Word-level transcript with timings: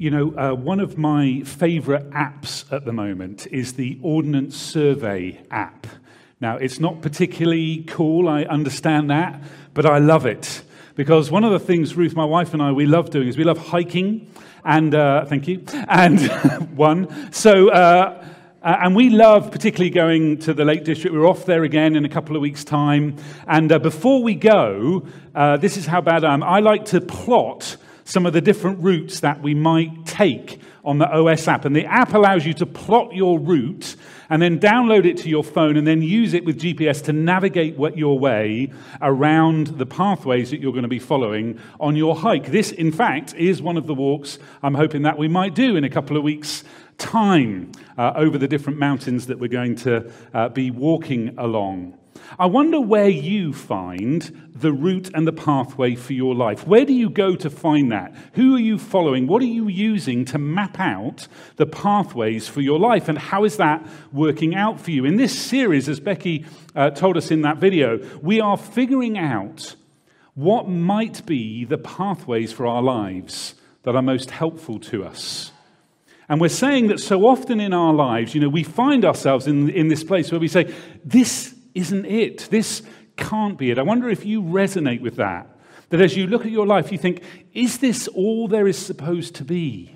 you 0.00 0.10
know, 0.10 0.34
uh, 0.34 0.54
one 0.54 0.80
of 0.80 0.96
my 0.96 1.42
favorite 1.42 2.08
apps 2.12 2.64
at 2.72 2.86
the 2.86 2.92
moment 2.92 3.46
is 3.48 3.74
the 3.74 3.98
Ordnance 4.00 4.56
Survey 4.56 5.38
app. 5.50 5.86
Now, 6.40 6.56
it's 6.56 6.80
not 6.80 7.02
particularly 7.02 7.84
cool, 7.86 8.26
I 8.26 8.44
understand 8.44 9.10
that, 9.10 9.42
but 9.74 9.84
I 9.84 9.98
love 9.98 10.24
it. 10.24 10.62
Because 10.94 11.30
one 11.30 11.44
of 11.44 11.52
the 11.52 11.58
things 11.58 11.96
Ruth, 11.96 12.16
my 12.16 12.24
wife, 12.24 12.54
and 12.54 12.62
I, 12.62 12.72
we 12.72 12.86
love 12.86 13.10
doing 13.10 13.28
is 13.28 13.36
we 13.36 13.44
love 13.44 13.58
hiking, 13.58 14.32
and 14.64 14.94
uh, 14.94 15.26
thank 15.26 15.46
you, 15.46 15.66
and 15.86 16.18
one. 16.78 17.30
So, 17.30 17.68
uh, 17.68 18.26
uh, 18.62 18.76
and 18.80 18.96
we 18.96 19.10
love 19.10 19.50
particularly 19.50 19.90
going 19.90 20.38
to 20.38 20.54
the 20.54 20.64
Lake 20.64 20.84
District. 20.84 21.14
We're 21.14 21.28
off 21.28 21.44
there 21.44 21.64
again 21.64 21.94
in 21.94 22.06
a 22.06 22.08
couple 22.08 22.36
of 22.36 22.40
weeks' 22.40 22.64
time. 22.64 23.16
And 23.46 23.70
uh, 23.70 23.78
before 23.78 24.22
we 24.22 24.34
go, 24.34 25.06
uh, 25.34 25.58
this 25.58 25.76
is 25.76 25.84
how 25.84 26.00
bad 26.00 26.24
I 26.24 26.32
am. 26.32 26.42
I 26.42 26.60
like 26.60 26.86
to 26.86 27.02
plot 27.02 27.76
some 28.10 28.26
of 28.26 28.32
the 28.32 28.40
different 28.40 28.82
routes 28.82 29.20
that 29.20 29.40
we 29.40 29.54
might 29.54 30.04
take 30.04 30.60
on 30.84 30.98
the 30.98 31.08
OS 31.08 31.46
app. 31.46 31.64
And 31.64 31.76
the 31.76 31.86
app 31.86 32.12
allows 32.12 32.44
you 32.44 32.52
to 32.54 32.66
plot 32.66 33.14
your 33.14 33.38
route 33.38 33.94
and 34.28 34.42
then 34.42 34.58
download 34.58 35.04
it 35.04 35.16
to 35.18 35.28
your 35.28 35.44
phone 35.44 35.76
and 35.76 35.86
then 35.86 36.02
use 36.02 36.34
it 36.34 36.44
with 36.44 36.60
GPS 36.60 37.04
to 37.04 37.12
navigate 37.12 37.76
your 37.96 38.18
way 38.18 38.72
around 39.00 39.68
the 39.78 39.86
pathways 39.86 40.50
that 40.50 40.60
you're 40.60 40.72
going 40.72 40.82
to 40.82 40.88
be 40.88 40.98
following 40.98 41.60
on 41.78 41.94
your 41.94 42.16
hike. 42.16 42.50
This, 42.50 42.72
in 42.72 42.90
fact, 42.90 43.32
is 43.34 43.62
one 43.62 43.76
of 43.76 43.86
the 43.86 43.94
walks 43.94 44.40
I'm 44.60 44.74
hoping 44.74 45.02
that 45.02 45.16
we 45.16 45.28
might 45.28 45.54
do 45.54 45.76
in 45.76 45.84
a 45.84 45.90
couple 45.90 46.16
of 46.16 46.24
weeks' 46.24 46.64
time 46.98 47.70
uh, 47.96 48.12
over 48.16 48.38
the 48.38 48.48
different 48.48 48.80
mountains 48.80 49.28
that 49.28 49.38
we're 49.38 49.48
going 49.48 49.76
to 49.76 50.10
uh, 50.34 50.48
be 50.48 50.72
walking 50.72 51.38
along. 51.38 51.99
I 52.38 52.46
wonder 52.46 52.80
where 52.80 53.08
you 53.08 53.52
find 53.52 54.50
the 54.54 54.72
route 54.72 55.10
and 55.14 55.26
the 55.26 55.32
pathway 55.32 55.94
for 55.94 56.12
your 56.12 56.34
life. 56.34 56.66
Where 56.66 56.84
do 56.84 56.92
you 56.92 57.10
go 57.10 57.34
to 57.34 57.50
find 57.50 57.90
that? 57.90 58.14
Who 58.34 58.54
are 58.54 58.60
you 58.60 58.78
following? 58.78 59.26
What 59.26 59.42
are 59.42 59.46
you 59.46 59.68
using 59.68 60.24
to 60.26 60.38
map 60.38 60.78
out 60.78 61.26
the 61.56 61.66
pathways 61.66 62.46
for 62.46 62.60
your 62.60 62.78
life? 62.78 63.08
And 63.08 63.18
how 63.18 63.44
is 63.44 63.56
that 63.56 63.84
working 64.12 64.54
out 64.54 64.80
for 64.80 64.90
you? 64.90 65.04
In 65.04 65.16
this 65.16 65.36
series, 65.36 65.88
as 65.88 65.98
Becky 65.98 66.44
uh, 66.76 66.90
told 66.90 67.16
us 67.16 67.30
in 67.30 67.42
that 67.42 67.58
video, 67.58 67.98
we 68.22 68.40
are 68.40 68.56
figuring 68.56 69.18
out 69.18 69.74
what 70.34 70.68
might 70.68 71.26
be 71.26 71.64
the 71.64 71.78
pathways 71.78 72.52
for 72.52 72.66
our 72.66 72.82
lives 72.82 73.54
that 73.82 73.96
are 73.96 74.02
most 74.02 74.30
helpful 74.30 74.78
to 74.78 75.04
us. 75.04 75.50
And 76.28 76.40
we're 76.40 76.48
saying 76.48 76.86
that 76.88 77.00
so 77.00 77.26
often 77.26 77.58
in 77.58 77.72
our 77.72 77.92
lives, 77.92 78.36
you 78.36 78.40
know, 78.40 78.48
we 78.48 78.62
find 78.62 79.04
ourselves 79.04 79.48
in, 79.48 79.68
in 79.70 79.88
this 79.88 80.04
place 80.04 80.30
where 80.30 80.40
we 80.40 80.46
say, 80.46 80.72
this 81.04 81.56
isn't 81.74 82.04
it. 82.06 82.48
This 82.50 82.82
can't 83.16 83.58
be 83.58 83.70
it. 83.70 83.78
I 83.78 83.82
wonder 83.82 84.08
if 84.08 84.24
you 84.24 84.42
resonate 84.42 85.00
with 85.00 85.16
that. 85.16 85.46
That 85.90 86.00
as 86.00 86.16
you 86.16 86.26
look 86.26 86.44
at 86.44 86.52
your 86.52 86.66
life, 86.66 86.92
you 86.92 86.98
think, 86.98 87.22
is 87.52 87.78
this 87.78 88.08
all 88.08 88.48
there 88.48 88.68
is 88.68 88.78
supposed 88.78 89.34
to 89.36 89.44
be? 89.44 89.94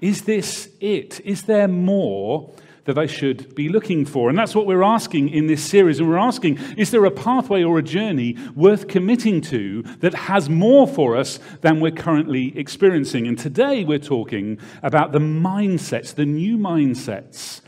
Is 0.00 0.22
this 0.22 0.68
it? 0.80 1.20
Is 1.24 1.42
there 1.42 1.68
more 1.68 2.52
that 2.84 2.98
I 2.98 3.06
should 3.06 3.54
be 3.54 3.68
looking 3.68 4.04
for? 4.04 4.28
And 4.28 4.38
that's 4.38 4.54
what 4.54 4.66
we're 4.66 4.82
asking 4.82 5.28
in 5.30 5.46
this 5.46 5.62
series. 5.62 5.98
And 5.98 6.08
we're 6.08 6.18
asking, 6.18 6.58
is 6.76 6.90
there 6.90 7.04
a 7.04 7.10
pathway 7.10 7.62
or 7.62 7.78
a 7.78 7.82
journey 7.82 8.36
worth 8.54 8.88
committing 8.88 9.40
to 9.42 9.82
that 10.00 10.14
has 10.14 10.48
more 10.48 10.86
for 10.86 11.16
us 11.16 11.38
than 11.60 11.80
we're 11.80 11.90
currently 11.90 12.56
experiencing? 12.58 13.26
And 13.26 13.38
today 13.38 13.84
we're 13.84 13.98
talking 13.98 14.58
about 14.82 15.12
the 15.12 15.18
mindsets, 15.18 16.14
the 16.14 16.26
new 16.26 16.56
mindsets 16.56 17.60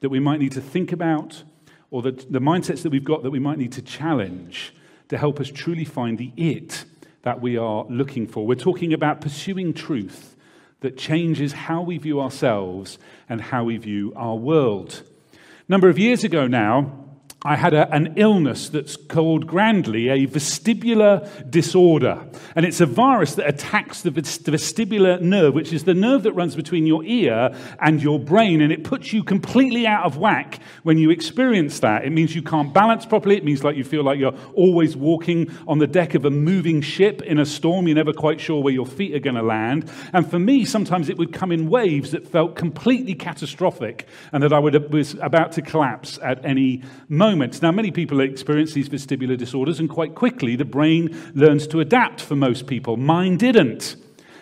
that 0.00 0.10
we 0.10 0.20
might 0.20 0.40
need 0.40 0.52
to 0.52 0.60
think 0.60 0.92
about 0.92 1.42
or 1.90 2.02
the, 2.02 2.12
the 2.12 2.40
mindsets 2.40 2.82
that 2.82 2.90
we've 2.90 3.04
got 3.04 3.22
that 3.22 3.30
we 3.30 3.38
might 3.38 3.58
need 3.58 3.72
to 3.72 3.82
challenge 3.82 4.74
to 5.08 5.16
help 5.16 5.40
us 5.40 5.50
truly 5.50 5.84
find 5.84 6.18
the 6.18 6.32
it 6.36 6.84
that 7.22 7.40
we 7.40 7.56
are 7.56 7.84
looking 7.88 8.26
for. 8.26 8.46
We're 8.46 8.54
talking 8.54 8.92
about 8.92 9.20
pursuing 9.20 9.72
truth 9.72 10.36
that 10.80 10.96
changes 10.96 11.52
how 11.52 11.82
we 11.82 11.98
view 11.98 12.20
ourselves 12.20 12.98
and 13.28 13.40
how 13.40 13.64
we 13.64 13.76
view 13.78 14.12
our 14.14 14.36
world. 14.36 15.02
A 15.34 15.72
number 15.72 15.88
of 15.88 15.98
years 15.98 16.24
ago 16.24 16.46
now, 16.46 17.07
I 17.44 17.54
had 17.54 17.72
a, 17.72 17.88
an 17.94 18.14
illness 18.16 18.68
that's 18.68 18.96
called 18.96 19.46
grandly 19.46 20.08
a 20.08 20.26
vestibular 20.26 21.48
disorder. 21.48 22.26
And 22.56 22.66
it's 22.66 22.80
a 22.80 22.86
virus 22.86 23.36
that 23.36 23.48
attacks 23.48 24.02
the 24.02 24.10
vestibular 24.10 25.20
nerve, 25.20 25.54
which 25.54 25.72
is 25.72 25.84
the 25.84 25.94
nerve 25.94 26.24
that 26.24 26.32
runs 26.32 26.56
between 26.56 26.84
your 26.84 27.04
ear 27.04 27.54
and 27.78 28.02
your 28.02 28.18
brain. 28.18 28.60
And 28.60 28.72
it 28.72 28.82
puts 28.82 29.12
you 29.12 29.22
completely 29.22 29.86
out 29.86 30.04
of 30.04 30.16
whack 30.16 30.58
when 30.82 30.98
you 30.98 31.10
experience 31.10 31.78
that. 31.78 32.04
It 32.04 32.10
means 32.10 32.34
you 32.34 32.42
can't 32.42 32.74
balance 32.74 33.06
properly. 33.06 33.36
It 33.36 33.44
means 33.44 33.62
like 33.62 33.76
you 33.76 33.84
feel 33.84 34.02
like 34.02 34.18
you're 34.18 34.36
always 34.54 34.96
walking 34.96 35.56
on 35.68 35.78
the 35.78 35.86
deck 35.86 36.14
of 36.14 36.24
a 36.24 36.30
moving 36.30 36.80
ship 36.80 37.22
in 37.22 37.38
a 37.38 37.46
storm. 37.46 37.86
You're 37.86 37.94
never 37.94 38.12
quite 38.12 38.40
sure 38.40 38.60
where 38.60 38.74
your 38.74 38.86
feet 38.86 39.14
are 39.14 39.20
going 39.20 39.36
to 39.36 39.42
land. 39.42 39.88
And 40.12 40.28
for 40.28 40.40
me, 40.40 40.64
sometimes 40.64 41.08
it 41.08 41.16
would 41.18 41.32
come 41.32 41.52
in 41.52 41.70
waves 41.70 42.10
that 42.10 42.26
felt 42.26 42.56
completely 42.56 43.14
catastrophic 43.14 44.08
and 44.32 44.42
that 44.42 44.52
I 44.52 44.58
would, 44.58 44.92
was 44.92 45.14
about 45.22 45.52
to 45.52 45.62
collapse 45.62 46.18
at 46.20 46.44
any 46.44 46.82
moment 47.08 47.27
moments. 47.30 47.60
Now, 47.60 47.72
many 47.72 47.90
people 47.90 48.20
experience 48.20 48.72
these 48.72 48.88
vestibular 48.88 49.36
disorders, 49.36 49.80
and 49.80 49.88
quite 49.90 50.14
quickly 50.14 50.56
the 50.56 50.64
brain 50.64 51.14
learns 51.34 51.66
to 51.66 51.80
adapt 51.80 52.22
for 52.22 52.34
most 52.36 52.66
people. 52.66 52.96
Mine 52.96 53.36
didn't. 53.36 53.96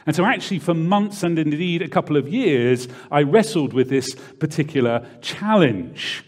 And 0.06 0.14
so, 0.14 0.24
actually, 0.24 0.60
for 0.60 0.72
months 0.72 1.24
and 1.24 1.36
indeed 1.36 1.82
a 1.82 1.88
couple 1.88 2.16
of 2.16 2.28
years, 2.28 2.86
I 3.10 3.22
wrestled 3.22 3.72
with 3.72 3.88
this 3.88 4.14
particular 4.38 5.04
challenge. 5.20 6.25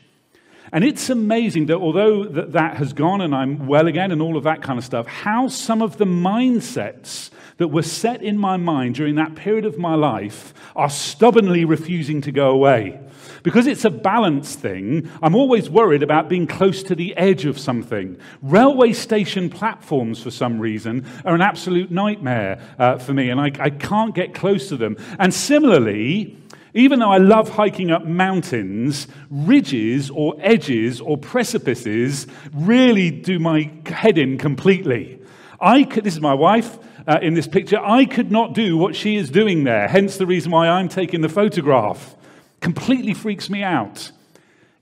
And 0.72 0.84
it's 0.84 1.10
amazing 1.10 1.66
that 1.66 1.76
although 1.76 2.24
that, 2.24 2.52
that 2.52 2.76
has 2.76 2.92
gone 2.92 3.20
and 3.20 3.34
I'm 3.34 3.66
well 3.66 3.86
again 3.86 4.12
and 4.12 4.20
all 4.20 4.36
of 4.36 4.44
that 4.44 4.62
kind 4.62 4.78
of 4.78 4.84
stuff, 4.84 5.06
how 5.06 5.48
some 5.48 5.82
of 5.82 5.98
the 5.98 6.04
mindsets 6.04 7.30
that 7.58 7.68
were 7.68 7.82
set 7.82 8.22
in 8.22 8.38
my 8.38 8.56
mind 8.56 8.94
during 8.94 9.16
that 9.16 9.34
period 9.34 9.64
of 9.64 9.78
my 9.78 9.94
life 9.94 10.54
are 10.76 10.90
stubbornly 10.90 11.64
refusing 11.64 12.20
to 12.22 12.32
go 12.32 12.50
away. 12.50 13.00
Because 13.42 13.66
it's 13.66 13.84
a 13.84 13.90
balance 13.90 14.54
thing, 14.54 15.10
I'm 15.22 15.34
always 15.34 15.70
worried 15.70 16.02
about 16.02 16.28
being 16.28 16.46
close 16.46 16.82
to 16.84 16.94
the 16.94 17.16
edge 17.16 17.44
of 17.44 17.58
something. 17.58 18.18
Railway 18.42 18.92
station 18.92 19.48
platforms, 19.48 20.22
for 20.22 20.30
some 20.30 20.58
reason, 20.58 21.06
are 21.24 21.34
an 21.34 21.40
absolute 21.40 21.90
nightmare 21.90 22.60
uh, 22.78 22.98
for 22.98 23.14
me, 23.14 23.30
and 23.30 23.40
I, 23.40 23.52
I 23.58 23.70
can't 23.70 24.14
get 24.14 24.34
close 24.34 24.68
to 24.68 24.76
them. 24.76 24.96
And 25.18 25.32
similarly, 25.32 26.36
even 26.78 27.00
though 27.00 27.10
I 27.10 27.18
love 27.18 27.48
hiking 27.48 27.90
up 27.90 28.04
mountains, 28.04 29.08
ridges 29.30 30.10
or 30.10 30.36
edges 30.38 31.00
or 31.00 31.18
precipices 31.18 32.26
really 32.52 33.10
do 33.10 33.40
my 33.40 33.70
head 33.86 34.16
in 34.16 34.38
completely. 34.38 35.18
I 35.60 35.82
could, 35.82 36.04
this 36.04 36.14
is 36.14 36.20
my 36.20 36.34
wife 36.34 36.78
uh, 37.08 37.18
in 37.20 37.34
this 37.34 37.48
picture. 37.48 37.80
I 37.80 38.04
could 38.04 38.30
not 38.30 38.54
do 38.54 38.76
what 38.76 38.94
she 38.94 39.16
is 39.16 39.28
doing 39.28 39.64
there, 39.64 39.88
hence 39.88 40.18
the 40.18 40.26
reason 40.26 40.52
why 40.52 40.68
I'm 40.68 40.88
taking 40.88 41.20
the 41.20 41.28
photograph 41.28 42.14
completely 42.60 43.12
freaks 43.12 43.50
me 43.50 43.64
out, 43.64 44.12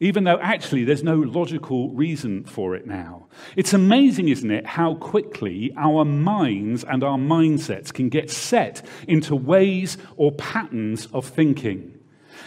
even 0.01 0.25
though 0.25 0.39
actually 0.41 0.85
there's 0.85 1.03
no 1.03 1.17
logical 1.17 1.91
reason 1.91 2.45
for 2.45 2.75
it 2.75 2.87
now. 2.87 3.27
It's 3.57 3.73
amazing, 3.73 4.29
isn't 4.29 4.51
it, 4.51 4.67
how 4.67 4.95
quickly 4.97 5.73
our 5.77 6.05
minds 6.05 6.85
and 6.85 7.03
our 7.03 7.17
mindsets 7.17 7.93
can 7.93 8.09
get 8.09 8.31
set 8.31 8.87
into 9.09 9.35
ways 9.35 9.97
or 10.17 10.33
patterns 10.33 11.07
of 11.13 11.27
thinking. 11.27 11.99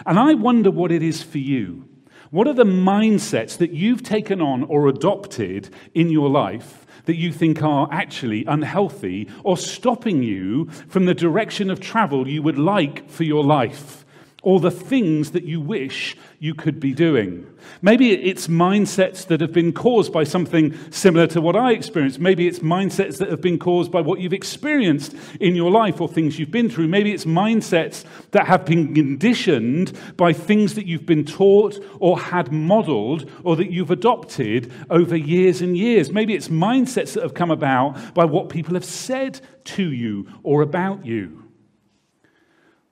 And 0.06 0.20
I 0.20 0.36
wonder 0.36 0.72
what 0.72 0.92
it 0.92 1.02
is 1.02 1.24
for 1.24 1.40
you. 1.40 1.88
What 2.32 2.48
are 2.48 2.54
the 2.54 2.64
mindsets 2.64 3.58
that 3.58 3.74
you've 3.74 4.04
taken 4.04 4.40
on 4.40 4.64
or 4.66 4.88
adopted 4.88 5.74
in 5.96 6.12
your 6.12 6.30
life 6.30 6.86
that 7.06 7.16
you 7.16 7.34
think 7.34 7.64
are 7.64 7.88
actually 7.92 8.46
unhealthy 8.46 9.28
or 9.44 9.58
stopping 9.58 10.22
you 10.22 10.70
from 10.88 11.06
the 11.06 11.16
direction 11.16 11.72
of 11.72 11.80
travel 11.80 12.28
you 12.28 12.44
would 12.44 12.60
like 12.60 13.10
for 13.10 13.24
your 13.24 13.44
life? 13.44 14.06
Or 14.42 14.60
the 14.60 14.72
things 14.72 15.32
that 15.32 15.44
you 15.44 15.60
wish 15.60 16.16
you 16.40 16.56
could 16.56 16.80
be 16.80 16.94
doing. 16.94 17.46
Maybe 17.82 18.12
it's 18.12 18.48
mindsets 18.48 19.28
that 19.28 19.42
have 19.42 19.52
been 19.52 19.74
caused 19.74 20.14
by 20.14 20.24
something 20.24 20.78
similar 20.92 21.28
to 21.28 21.42
what 21.42 21.56
I 21.56 21.74
experienced. 21.74 22.20
Maybe 22.20 22.48
it's 22.48 22.60
mindsets 22.60 23.18
that 23.18 23.30
have 23.30 23.42
been 23.42 23.60
caused 23.60 23.92
by 23.92 24.02
what 24.02 24.20
you've 24.20 24.34
experienced 24.34 25.14
in 25.40 25.56
your 25.56 25.70
life 25.70 26.00
or 26.00 26.08
things 26.08 26.40
you've 26.40 26.52
been 26.52 26.70
through. 26.70 26.88
Maybe 26.88 27.12
it's 27.12 27.26
mindsets 27.26 28.06
that 28.32 28.48
have 28.48 28.66
been 28.66 28.96
conditioned 28.96 29.98
by 30.16 30.32
things 30.32 30.76
that 30.76 30.86
you've 30.86 31.06
been 31.06 31.26
taught 31.26 31.78
or 32.00 32.18
had 32.18 32.52
modeled 32.52 33.30
or 33.44 33.58
that 33.58 33.72
you've 33.72 33.92
adopted 33.92 34.72
over 34.90 35.18
years 35.18 35.62
and 35.62 35.78
years. 35.78 36.12
Maybe 36.12 36.34
it's 36.34 36.48
mindsets 36.48 37.14
that 37.14 37.24
have 37.24 37.34
come 37.34 37.52
about 37.52 38.14
by 38.14 38.24
what 38.26 38.50
people 38.50 38.76
have 38.76 38.86
said 38.86 39.42
to 39.66 39.92
you 39.92 40.28
or 40.44 40.62
about 40.62 41.06
you. 41.06 41.49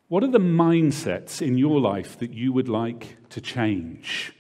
What 0.10 0.24
are 0.24 0.32
the 0.32 0.40
mindsets 0.40 1.42
in 1.42 1.58
your 1.58 1.82
life 1.82 2.18
that 2.20 2.32
you 2.32 2.54
would 2.54 2.70
like 2.70 3.18
to 3.30 3.42
change? 3.42 4.32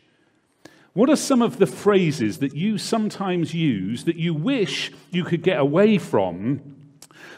What 0.93 1.09
are 1.09 1.17
some 1.17 1.41
of 1.41 1.57
the 1.57 1.67
phrases 1.67 2.37
that 2.37 2.55
you 2.55 2.77
sometimes 2.77 3.53
use 3.53 4.05
that 4.05 4.15
you 4.15 4.33
wish 4.33 4.93
you 5.11 5.25
could 5.25 5.43
get 5.43 5.59
away 5.59 5.97
from 5.97 6.61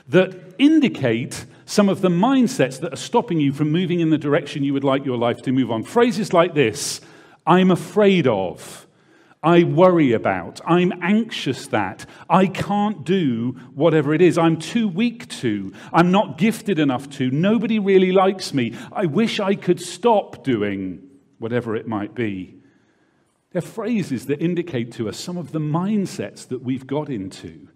that 0.08 0.56
indicate 0.60 1.46
some 1.66 1.90
of 1.90 2.02
the 2.02 2.10
mindsets 2.10 2.80
that 2.82 2.94
are 2.94 2.98
stopping 2.98 3.40
you 3.40 3.52
from 3.52 3.72
moving 3.72 4.00
in 4.00 4.12
the 4.12 4.18
direction 4.18 4.64
you 4.64 4.74
would 4.74 4.84
like 4.84 5.06
your 5.06 5.18
life 5.18 5.42
to 5.42 5.52
move 5.52 5.72
on? 5.72 5.84
Phrases 5.84 6.32
like 6.32 6.54
this 6.54 7.02
I'm 7.48 7.72
afraid 7.72 8.28
of, 8.28 8.86
I 9.42 9.64
worry 9.64 10.12
about. 10.12 10.60
I'm 10.66 10.92
anxious 11.02 11.68
that. 11.68 12.06
I 12.30 12.48
can't 12.48 13.06
do 13.06 13.54
whatever 13.74 14.14
it 14.14 14.22
is. 14.22 14.38
I'm 14.38 14.58
too 14.58 14.88
weak 14.88 15.30
to. 15.40 15.72
I'm 15.94 16.12
not 16.12 16.38
gifted 16.38 16.78
enough 16.78 17.10
to. 17.12 17.32
Nobody 17.32 17.80
really 17.80 18.12
likes 18.12 18.54
me. 18.54 18.76
I 18.92 19.06
wish 19.06 19.40
I 19.40 19.56
could 19.56 19.80
stop 19.80 20.44
doing 20.44 21.08
whatever 21.38 21.78
it 21.78 21.88
might 21.88 22.14
be. 22.14 22.56
They're 23.52 23.62
phrases 23.62 24.26
that 24.26 24.42
indicate 24.42 24.92
to 24.94 25.08
us 25.08 25.18
some 25.18 25.38
of 25.38 25.54
the 25.54 25.60
mindsets 25.60 26.48
that 26.50 26.62
we've 26.62 26.86
got 26.86 27.10
into. 27.10 27.70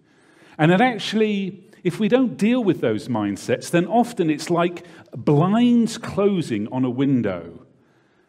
And 0.58 0.70
that 0.70 0.82
actually, 0.82 1.70
if 1.82 1.98
we 1.98 2.08
don't 2.08 2.36
deal 2.36 2.62
with 2.62 2.82
those 2.82 3.08
mindsets, 3.08 3.70
then 3.70 3.86
often 3.86 4.28
it's 4.28 4.50
like 4.50 4.86
blinds 5.16 5.96
closing 5.96 6.68
on 6.68 6.84
a 6.84 6.90
window 6.90 7.63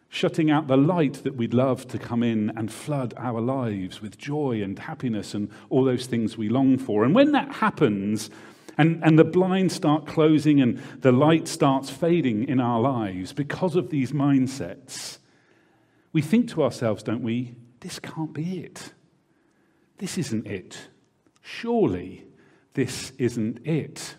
shutting 0.08 0.50
out 0.50 0.66
the 0.66 0.76
light 0.76 1.14
that 1.24 1.36
we'd 1.36 1.54
love 1.54 1.86
to 1.88 1.98
come 1.98 2.22
in 2.22 2.50
and 2.56 2.72
flood 2.72 3.12
our 3.16 3.40
lives 3.40 4.00
with 4.00 4.16
joy 4.16 4.62
and 4.62 4.78
happiness 4.78 5.34
and 5.34 5.50
all 5.68 5.84
those 5.84 6.06
things 6.06 6.38
we 6.38 6.48
long 6.48 6.78
for. 6.78 7.04
And 7.04 7.14
when 7.14 7.32
that 7.32 7.56
happens, 7.56 8.30
and, 8.78 9.02
and 9.02 9.18
the 9.18 9.24
blinds 9.24 9.74
start 9.74 10.06
closing 10.06 10.60
and 10.60 10.78
the 11.00 11.12
light 11.12 11.48
starts 11.48 11.90
fading 11.90 12.46
in 12.48 12.60
our 12.60 12.80
lives 12.80 13.32
because 13.32 13.74
of 13.74 13.90
these 13.90 14.12
mindsets, 14.12 15.18
we 16.12 16.22
think 16.22 16.48
to 16.50 16.62
ourselves, 16.62 17.02
don't 17.02 17.22
we, 17.22 17.54
this 17.80 17.98
can't 17.98 18.32
be 18.32 18.60
it. 18.60 18.92
This 19.98 20.18
isn't 20.18 20.46
it. 20.46 20.88
Surely 21.42 22.24
this 22.74 23.12
isn't 23.18 23.66
it. 23.66 24.16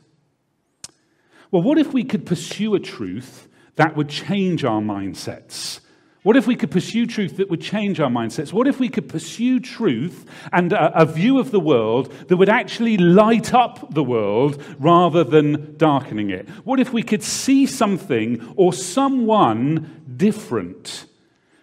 Well, 1.52 1.62
what 1.62 1.78
if 1.78 1.94
we 1.94 2.04
could 2.04 2.26
pursue 2.26 2.76
a 2.76 2.80
truth 2.80 3.48
that 3.78 3.96
would 3.96 4.10
change 4.10 4.64
our 4.64 4.82
mindsets? 4.82 5.80
What 6.24 6.36
if 6.36 6.46
we 6.46 6.58
could 6.58 6.72
pursue 6.72 7.06
truth 7.06 7.38
that 7.38 7.50
would 7.50 7.62
change 7.62 8.02
our 8.02 8.10
mindsets? 8.10 8.52
What 8.52 8.68
if 8.68 8.82
we 8.82 8.90
could 8.90 9.08
pursue 9.08 9.62
truth 9.62 10.26
and 10.52 10.74
a, 10.74 11.04
a, 11.04 11.06
view 11.06 11.40
of 11.40 11.52
the 11.52 11.60
world 11.60 12.12
that 12.28 12.36
would 12.36 12.50
actually 12.50 12.98
light 12.98 13.54
up 13.54 13.94
the 13.94 14.04
world 14.04 14.62
rather 14.78 15.24
than 15.24 15.78
darkening 15.78 16.30
it? 16.32 16.50
What 16.66 16.82
if 16.82 16.92
we 16.92 17.02
could 17.02 17.24
see 17.24 17.66
something 17.66 18.54
or 18.58 18.74
someone 18.74 20.04
different 20.18 21.06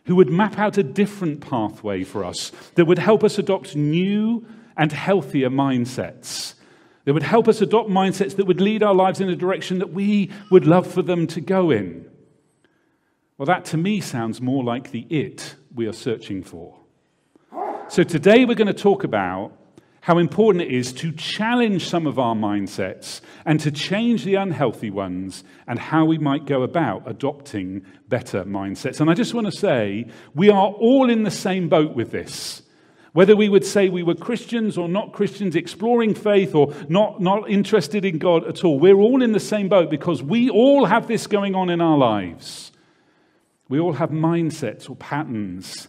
who 0.06 0.16
would 0.16 0.30
map 0.30 0.58
out 0.58 0.78
a 0.78 0.82
different 0.82 1.42
pathway 1.42 2.02
for 2.02 2.24
us 2.24 2.50
that 2.76 2.86
would 2.86 2.98
help 2.98 3.22
us 3.22 3.38
adopt 3.38 3.76
new 3.76 4.46
and 4.78 4.92
healthier 4.92 5.50
mindsets? 5.50 6.54
That 7.04 7.12
would 7.12 7.22
help 7.22 7.48
us 7.48 7.60
adopt 7.60 7.90
mindsets 7.90 8.36
that 8.36 8.46
would 8.46 8.60
lead 8.60 8.82
our 8.82 8.94
lives 8.94 9.20
in 9.20 9.28
a 9.28 9.36
direction 9.36 9.78
that 9.78 9.92
we 9.92 10.30
would 10.50 10.66
love 10.66 10.86
for 10.86 11.02
them 11.02 11.26
to 11.28 11.40
go 11.40 11.70
in. 11.70 12.08
Well, 13.36 13.46
that 13.46 13.64
to 13.66 13.76
me 13.76 14.00
sounds 14.00 14.40
more 14.40 14.64
like 14.64 14.90
the 14.90 15.06
it 15.10 15.56
we 15.74 15.86
are 15.86 15.92
searching 15.92 16.42
for. 16.42 16.78
So 17.88 18.02
today 18.02 18.44
we're 18.44 18.54
going 18.54 18.68
to 18.68 18.72
talk 18.72 19.04
about 19.04 19.52
how 20.00 20.18
important 20.18 20.62
it 20.62 20.70
is 20.70 20.92
to 20.92 21.10
challenge 21.12 21.88
some 21.88 22.06
of 22.06 22.18
our 22.18 22.34
mindsets 22.34 23.22
and 23.46 23.58
to 23.60 23.70
change 23.70 24.24
the 24.24 24.34
unhealthy 24.34 24.90
ones 24.90 25.44
and 25.66 25.78
how 25.78 26.04
we 26.04 26.18
might 26.18 26.44
go 26.44 26.62
about 26.62 27.02
adopting 27.06 27.82
better 28.08 28.44
mindsets. 28.44 29.00
And 29.00 29.10
I 29.10 29.14
just 29.14 29.32
want 29.32 29.46
to 29.46 29.52
say, 29.52 30.06
we 30.34 30.50
are 30.50 30.68
all 30.72 31.08
in 31.08 31.22
the 31.22 31.30
same 31.30 31.68
boat 31.68 31.96
with 31.96 32.10
this. 32.10 32.62
Whether 33.14 33.36
we 33.36 33.48
would 33.48 33.64
say 33.64 33.88
we 33.88 34.02
were 34.02 34.16
Christians 34.16 34.76
or 34.76 34.88
not 34.88 35.12
Christians, 35.12 35.54
exploring 35.54 36.14
faith 36.14 36.52
or 36.52 36.74
not, 36.88 37.20
not 37.20 37.48
interested 37.48 38.04
in 38.04 38.18
God 38.18 38.44
at 38.44 38.64
all, 38.64 38.80
we're 38.80 38.96
all 38.96 39.22
in 39.22 39.30
the 39.30 39.38
same 39.38 39.68
boat 39.68 39.88
because 39.88 40.20
we 40.20 40.50
all 40.50 40.86
have 40.86 41.06
this 41.06 41.28
going 41.28 41.54
on 41.54 41.70
in 41.70 41.80
our 41.80 41.96
lives. 41.96 42.72
We 43.68 43.78
all 43.78 43.92
have 43.92 44.10
mindsets 44.10 44.90
or 44.90 44.96
patterns 44.96 45.86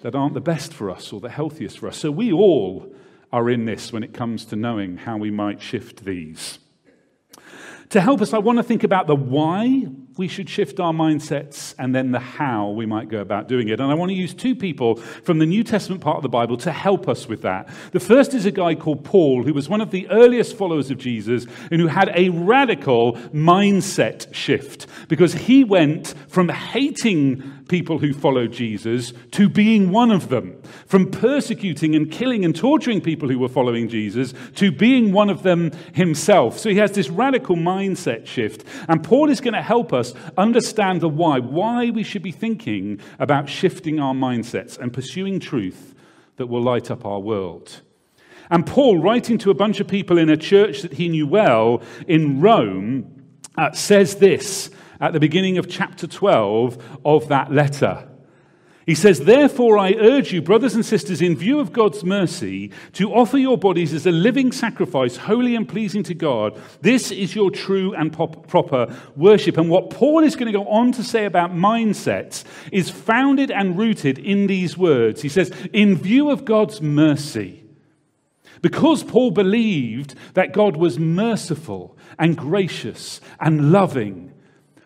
that 0.00 0.14
aren't 0.14 0.32
the 0.32 0.40
best 0.40 0.72
for 0.72 0.90
us 0.90 1.12
or 1.12 1.20
the 1.20 1.28
healthiest 1.28 1.80
for 1.80 1.88
us. 1.88 1.98
So 1.98 2.10
we 2.10 2.32
all 2.32 2.90
are 3.30 3.50
in 3.50 3.66
this 3.66 3.92
when 3.92 4.02
it 4.02 4.14
comes 4.14 4.46
to 4.46 4.56
knowing 4.56 4.96
how 4.96 5.18
we 5.18 5.30
might 5.30 5.60
shift 5.60 6.06
these. 6.06 6.60
To 7.90 8.00
help 8.00 8.22
us, 8.22 8.32
I 8.32 8.38
want 8.38 8.56
to 8.56 8.62
think 8.62 8.84
about 8.84 9.06
the 9.06 9.14
why 9.14 9.86
we 10.16 10.28
should 10.28 10.48
shift 10.48 10.78
our 10.78 10.92
mindsets 10.92 11.74
and 11.76 11.92
then 11.92 12.12
the 12.12 12.20
how 12.20 12.70
we 12.70 12.86
might 12.86 13.08
go 13.08 13.18
about 13.18 13.48
doing 13.48 13.68
it. 13.68 13.80
And 13.80 13.90
I 13.90 13.94
want 13.94 14.10
to 14.10 14.16
use 14.16 14.32
two 14.32 14.54
people 14.54 14.96
from 14.96 15.40
the 15.40 15.46
New 15.46 15.64
Testament 15.64 16.02
part 16.02 16.16
of 16.16 16.22
the 16.22 16.28
Bible 16.28 16.56
to 16.58 16.70
help 16.70 17.08
us 17.08 17.28
with 17.28 17.42
that. 17.42 17.68
The 17.90 17.98
first 17.98 18.32
is 18.32 18.46
a 18.46 18.52
guy 18.52 18.76
called 18.76 19.04
Paul, 19.04 19.42
who 19.42 19.52
was 19.52 19.68
one 19.68 19.80
of 19.80 19.90
the 19.90 20.08
earliest 20.10 20.56
followers 20.56 20.90
of 20.92 20.98
Jesus 20.98 21.46
and 21.70 21.80
who 21.80 21.88
had 21.88 22.12
a 22.14 22.28
radical 22.28 23.14
mindset 23.32 24.32
shift 24.32 24.86
because 25.08 25.34
he 25.34 25.64
went 25.64 26.14
from 26.28 26.48
hating 26.48 27.64
people 27.68 27.98
who 27.98 28.12
followed 28.12 28.52
Jesus 28.52 29.12
to 29.32 29.48
being 29.48 29.90
one 29.90 30.10
of 30.10 30.28
them, 30.28 30.60
from 30.86 31.10
persecuting 31.10 31.94
and 31.94 32.10
killing 32.10 32.44
and 32.44 32.54
torturing 32.54 33.00
people 33.00 33.28
who 33.28 33.38
were 33.38 33.48
following 33.48 33.88
Jesus 33.88 34.34
to 34.56 34.70
being 34.70 35.12
one 35.12 35.30
of 35.30 35.42
them 35.42 35.72
himself. 35.92 36.58
So 36.58 36.68
he 36.68 36.76
has 36.76 36.92
this 36.92 37.08
radical 37.08 37.56
mindset 37.56 38.26
shift. 38.26 38.64
And 38.88 39.02
Paul 39.02 39.30
is 39.30 39.40
going 39.40 39.54
to 39.54 39.62
help 39.62 39.92
us 39.92 40.03
us 40.04 40.14
understand 40.36 41.00
the 41.00 41.08
why, 41.08 41.38
why 41.38 41.90
we 41.90 42.02
should 42.02 42.22
be 42.22 42.32
thinking 42.32 43.00
about 43.18 43.48
shifting 43.48 44.00
our 44.00 44.14
mindsets 44.14 44.78
and 44.78 44.92
pursuing 44.92 45.40
truth 45.40 45.94
that 46.36 46.46
will 46.46 46.62
light 46.62 46.90
up 46.90 47.04
our 47.04 47.20
world. 47.20 47.80
And 48.50 48.66
Paul, 48.66 48.98
writing 48.98 49.38
to 49.38 49.50
a 49.50 49.54
bunch 49.54 49.80
of 49.80 49.88
people 49.88 50.18
in 50.18 50.28
a 50.28 50.36
church 50.36 50.82
that 50.82 50.94
he 50.94 51.08
knew 51.08 51.26
well 51.26 51.82
in 52.06 52.40
Rome, 52.40 53.24
uh, 53.56 53.72
says 53.72 54.16
this 54.16 54.70
at 55.00 55.12
the 55.12 55.20
beginning 55.20 55.58
of 55.58 55.68
chapter 55.68 56.06
12 56.06 57.00
of 57.04 57.28
that 57.28 57.52
letter. 57.52 58.08
He 58.86 58.94
says, 58.94 59.20
Therefore, 59.20 59.78
I 59.78 59.94
urge 59.94 60.32
you, 60.32 60.42
brothers 60.42 60.74
and 60.74 60.84
sisters, 60.84 61.22
in 61.22 61.36
view 61.36 61.58
of 61.58 61.72
God's 61.72 62.04
mercy, 62.04 62.70
to 62.92 63.14
offer 63.14 63.38
your 63.38 63.56
bodies 63.56 63.94
as 63.94 64.06
a 64.06 64.12
living 64.12 64.52
sacrifice, 64.52 65.16
holy 65.16 65.56
and 65.56 65.66
pleasing 65.66 66.02
to 66.02 66.14
God. 66.14 66.60
This 66.82 67.10
is 67.10 67.34
your 67.34 67.50
true 67.50 67.94
and 67.94 68.12
pop- 68.12 68.46
proper 68.46 68.94
worship. 69.16 69.56
And 69.56 69.70
what 69.70 69.88
Paul 69.88 70.22
is 70.22 70.36
going 70.36 70.52
to 70.52 70.58
go 70.58 70.68
on 70.68 70.92
to 70.92 71.02
say 71.02 71.24
about 71.24 71.52
mindsets 71.52 72.44
is 72.72 72.90
founded 72.90 73.50
and 73.50 73.78
rooted 73.78 74.18
in 74.18 74.48
these 74.48 74.76
words. 74.76 75.22
He 75.22 75.30
says, 75.30 75.50
In 75.72 75.96
view 75.96 76.30
of 76.30 76.44
God's 76.44 76.82
mercy, 76.82 77.64
because 78.60 79.02
Paul 79.02 79.30
believed 79.30 80.14
that 80.34 80.52
God 80.52 80.76
was 80.76 80.98
merciful 80.98 81.96
and 82.18 82.36
gracious 82.36 83.20
and 83.40 83.72
loving 83.72 84.33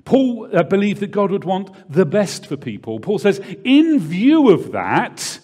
Paul 0.09 0.49
uh, 0.57 0.63
believed 0.63 1.01
that 1.01 1.11
God 1.11 1.31
would 1.31 1.45
want 1.45 1.71
the 1.93 2.07
best 2.07 2.47
for 2.47 2.57
people. 2.57 2.99
Paul 2.99 3.19
says, 3.19 3.43
in 3.63 4.01
view 4.01 4.49
of 4.49 4.73
that, 4.73 5.39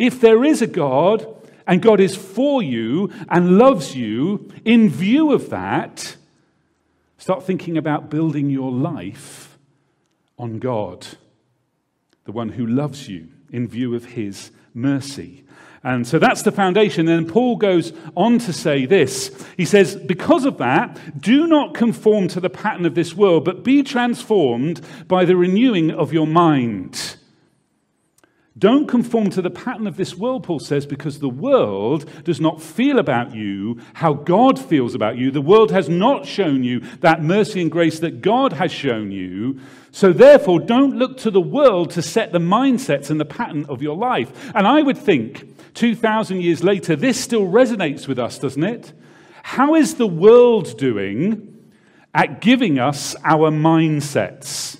if 0.00 0.20
there 0.20 0.42
is 0.42 0.60
a 0.60 0.66
God 0.66 1.24
and 1.64 1.80
God 1.80 2.00
is 2.00 2.16
for 2.16 2.60
you 2.60 3.12
and 3.28 3.56
loves 3.56 3.94
you, 3.94 4.50
in 4.64 4.90
view 4.90 5.30
of 5.30 5.48
that, 5.50 6.16
start 7.18 7.44
thinking 7.46 7.78
about 7.78 8.10
building 8.10 8.50
your 8.50 8.72
life 8.72 9.58
on 10.40 10.58
God, 10.58 11.06
the 12.24 12.32
one 12.32 12.48
who 12.48 12.66
loves 12.66 13.08
you 13.08 13.28
in 13.52 13.68
view 13.68 13.94
of 13.94 14.06
his 14.06 14.50
mercy. 14.74 15.43
And 15.84 16.06
so 16.06 16.18
that's 16.18 16.42
the 16.42 16.50
foundation. 16.50 17.08
And 17.08 17.28
Paul 17.28 17.56
goes 17.56 17.92
on 18.16 18.38
to 18.40 18.52
say 18.54 18.86
this. 18.86 19.30
He 19.58 19.66
says, 19.66 19.94
Because 19.94 20.46
of 20.46 20.56
that, 20.56 20.98
do 21.20 21.46
not 21.46 21.74
conform 21.74 22.26
to 22.28 22.40
the 22.40 22.48
pattern 22.48 22.86
of 22.86 22.94
this 22.94 23.14
world, 23.14 23.44
but 23.44 23.62
be 23.62 23.82
transformed 23.82 24.80
by 25.06 25.26
the 25.26 25.36
renewing 25.36 25.90
of 25.90 26.12
your 26.12 26.26
mind. 26.26 27.16
Don't 28.56 28.86
conform 28.86 29.30
to 29.30 29.42
the 29.42 29.50
pattern 29.50 29.88
of 29.88 29.96
this 29.96 30.14
world, 30.14 30.44
Paul 30.44 30.60
says, 30.60 30.86
because 30.86 31.18
the 31.18 31.28
world 31.28 32.08
does 32.22 32.40
not 32.40 32.62
feel 32.62 33.00
about 33.00 33.34
you 33.34 33.80
how 33.94 34.14
God 34.14 34.60
feels 34.60 34.94
about 34.94 35.16
you. 35.18 35.32
The 35.32 35.40
world 35.40 35.72
has 35.72 35.88
not 35.88 36.24
shown 36.24 36.62
you 36.62 36.78
that 37.00 37.20
mercy 37.20 37.60
and 37.60 37.70
grace 37.70 37.98
that 37.98 38.20
God 38.22 38.52
has 38.52 38.70
shown 38.70 39.10
you. 39.10 39.58
So, 39.90 40.12
therefore, 40.12 40.60
don't 40.60 40.96
look 40.96 41.18
to 41.18 41.32
the 41.32 41.40
world 41.40 41.90
to 41.92 42.02
set 42.02 42.30
the 42.30 42.38
mindsets 42.38 43.10
and 43.10 43.20
the 43.20 43.24
pattern 43.24 43.66
of 43.66 43.82
your 43.82 43.96
life. 43.96 44.52
And 44.54 44.68
I 44.68 44.82
would 44.82 44.98
think 44.98 45.74
2,000 45.74 46.40
years 46.40 46.62
later, 46.62 46.94
this 46.94 47.18
still 47.18 47.48
resonates 47.48 48.06
with 48.06 48.20
us, 48.20 48.38
doesn't 48.38 48.62
it? 48.62 48.92
How 49.42 49.74
is 49.74 49.96
the 49.96 50.06
world 50.06 50.78
doing 50.78 51.64
at 52.14 52.40
giving 52.40 52.78
us 52.78 53.16
our 53.24 53.50
mindsets? 53.50 54.78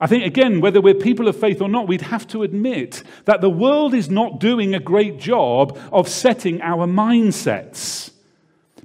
I 0.00 0.06
think, 0.06 0.24
again, 0.24 0.60
whether 0.60 0.80
we're 0.80 0.94
people 0.94 1.28
of 1.28 1.36
faith 1.36 1.60
or 1.60 1.68
not, 1.68 1.88
we'd 1.88 2.02
have 2.02 2.26
to 2.28 2.42
admit 2.42 3.02
that 3.26 3.40
the 3.40 3.50
world 3.50 3.94
is 3.94 4.10
not 4.10 4.40
doing 4.40 4.74
a 4.74 4.80
great 4.80 5.18
job 5.18 5.78
of 5.92 6.08
setting 6.08 6.60
our 6.60 6.86
mindsets 6.86 8.10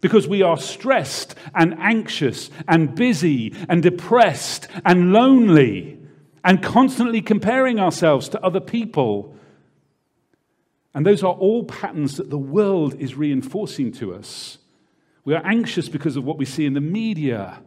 because 0.02 0.28
we 0.28 0.42
are 0.42 0.58
stressed 0.58 1.36
and 1.56 1.76
anxious 1.80 2.50
and 2.68 2.96
busy 2.96 3.54
and 3.68 3.84
depressed 3.84 4.68
and 4.86 5.12
lonely 5.12 6.00
and 6.44 6.64
constantly 6.64 7.22
comparing 7.22 7.80
ourselves 7.80 8.30
to 8.30 8.42
other 8.42 8.62
people 8.62 9.36
and 10.94 11.06
those 11.06 11.24
are 11.24 11.34
all 11.34 11.64
patterns 11.64 12.18
that 12.18 12.30
the 12.30 12.38
world 12.38 12.96
is 13.00 13.16
reinforcing 13.16 13.92
to 13.94 14.14
us. 14.14 14.58
We 15.24 15.36
are 15.36 15.46
anxious 15.46 15.88
because 15.88 16.16
of 16.16 16.24
what 16.24 16.38
we 16.38 16.46
see 16.46 16.66
in 16.66 16.74
the 16.74 16.82
media. 16.82 17.62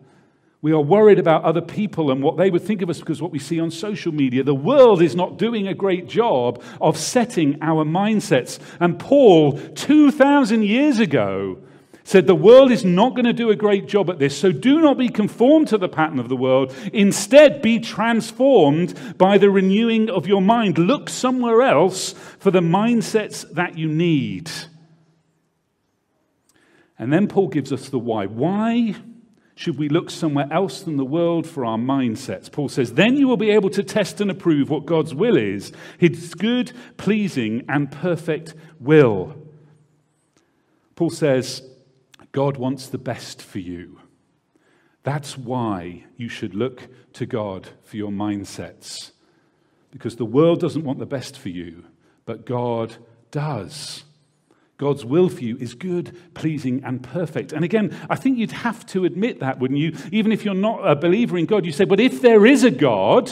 We 0.63 0.71
are 0.71 0.81
worried 0.81 1.19
about 1.19 1.43
other 1.43 1.61
people 1.61 2.13
and 2.13 2.23
what 2.23 2.37
they 2.37 2.49
would 2.49 2.63
think 2.63 2.83
of 2.83 2.89
us 2.89 3.01
because 3.01 3.21
what 3.21 3.33
we 3.33 3.41
see 3.41 3.59
on 3.59 3.73
social 3.73 4.13
media. 4.13 4.45
The 4.45 4.55
world 4.55 5.03
is 5.03 5.17
not 5.17 5.37
doing 5.37 5.67
a 5.67 5.75
great 5.75 6.09
job 6.09 6.63
of 6.81 6.97
setting 6.97 7.59
our 7.61 7.85
mindsets. 7.85 8.61
And 8.79 8.97
Paul, 8.97 9.59
2,000 9.59 10.63
years 10.63 11.01
ago, 11.01 11.59
said 12.05 12.29
the 12.29 12.35
world 12.37 12.71
is 12.71 12.85
not 12.85 13.17
going 13.17 13.25
to 13.25 13.33
do 13.33 13.51
a 13.51 13.57
great 13.57 13.89
job 13.89 14.09
at 14.09 14.21
this, 14.21 14.39
so 14.39 14.53
do 14.53 14.81
not 14.81 14.99
be 14.99 15.09
conformed 15.09 15.67
to 15.69 15.79
the 15.79 15.89
pattern 15.89 16.21
of 16.21 16.29
the 16.29 16.37
world. 16.37 16.73
Instead, 16.93 17.61
be 17.61 17.81
transformed 17.81 19.19
by 19.19 19.39
the 19.39 19.51
renewing 19.51 20.11
of 20.11 20.29
your 20.29 20.43
mind. 20.43 20.79
Look 20.79 21.09
somewhere 21.09 21.63
else 21.63 22.13
for 22.39 22.53
the 22.53 22.61
mindsets 22.61 23.51
that 23.55 23.77
you 23.77 23.89
need. 23.89 24.49
And 27.01 27.13
then 27.13 27.27
Paul 27.27 27.49
gives 27.49 27.73
us 27.73 27.89
the 27.89 27.99
why. 27.99 28.27
Why? 28.27 28.95
Should 29.55 29.79
we 29.79 29.89
look 29.89 30.11
somewhere 30.11 30.49
else 30.51 30.83
than 30.83 30.97
the 30.97 31.05
world 31.05 31.47
for 31.47 31.65
our 31.65 31.77
mindsets? 31.79 32.51
Paul 32.51 32.69
says, 32.69 32.95
then 32.95 33.17
you 33.17 33.29
will 33.29 33.37
be 33.37 33.51
able 33.51 33.71
to 33.71 33.83
test 33.83 34.21
and 34.21 34.31
approve 34.31 34.71
what 34.71 34.87
God's 34.87 35.15
will 35.15 35.37
is, 35.37 35.73
his 35.99 36.35
good, 36.35 36.73
pleasing, 36.97 37.65
and 37.69 37.91
perfect 37.91 38.55
will. 38.81 39.37
Paul 40.97 41.11
says, 41.11 41.63
God 42.33 42.57
wants 42.57 42.89
the 42.89 42.99
best 42.99 43.43
for 43.43 43.59
you. 43.59 44.01
That's 45.03 45.37
why 45.37 46.05
you 46.17 46.29
should 46.29 46.55
look 46.55 46.89
to 47.15 47.27
God 47.27 47.69
for 47.83 47.97
your 47.97 48.11
mindsets. 48.11 49.13
Because 49.91 50.17
the 50.17 50.25
world 50.25 50.61
doesn't 50.61 50.85
want 50.85 50.99
the 50.99 51.07
best 51.07 51.37
for 51.37 51.51
you, 51.51 51.85
but 52.25 52.47
God 52.47 52.97
does. 53.31 54.05
God's 54.83 55.05
will 55.05 55.29
for 55.29 55.45
you 55.45 55.57
is 55.59 55.75
good, 55.75 56.35
pleasing, 56.35 56.83
and 56.83 57.01
perfect. 57.01 57.53
And 57.53 57.65
again, 57.65 57.97
I 58.11 58.17
think 58.17 58.37
you'd 58.37 58.51
have 58.51 58.85
to 58.87 59.05
admit 59.05 59.39
that, 59.39 59.61
wouldn't 59.61 59.79
you? 59.79 59.97
Even 60.11 60.33
if 60.33 60.45
you're 60.45 60.55
not 60.55 60.85
a 60.85 60.97
believer 60.97 61.39
in 61.39 61.47
God, 61.47 61.65
you 61.65 61.71
say, 61.71 61.85
but 61.85 62.01
if 62.01 62.21
there 62.21 62.45
is 62.45 62.65
a 62.65 62.71
God, 62.73 63.31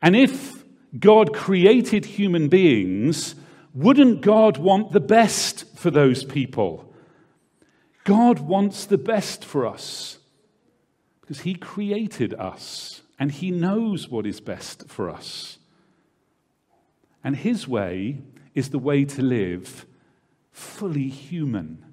and 0.00 0.16
if 0.16 0.64
God 0.98 1.34
created 1.34 2.06
human 2.06 2.48
beings, 2.48 3.34
wouldn't 3.74 4.22
God 4.22 4.56
want 4.56 4.92
the 4.92 5.00
best 5.00 5.76
for 5.76 5.90
those 5.90 6.24
people? 6.24 6.90
God 8.04 8.38
wants 8.38 8.86
the 8.86 8.96
best 8.96 9.44
for 9.44 9.66
us 9.66 10.16
because 11.20 11.40
He 11.40 11.52
created 11.52 12.32
us 12.32 13.02
and 13.18 13.30
He 13.30 13.50
knows 13.50 14.08
what 14.08 14.24
is 14.24 14.40
best 14.40 14.88
for 14.88 15.10
us. 15.10 15.58
And 17.22 17.36
His 17.36 17.68
way 17.68 18.22
is 18.54 18.70
the 18.70 18.78
way 18.78 19.04
to 19.04 19.20
live 19.20 19.84
fully 20.60 21.08
human, 21.08 21.84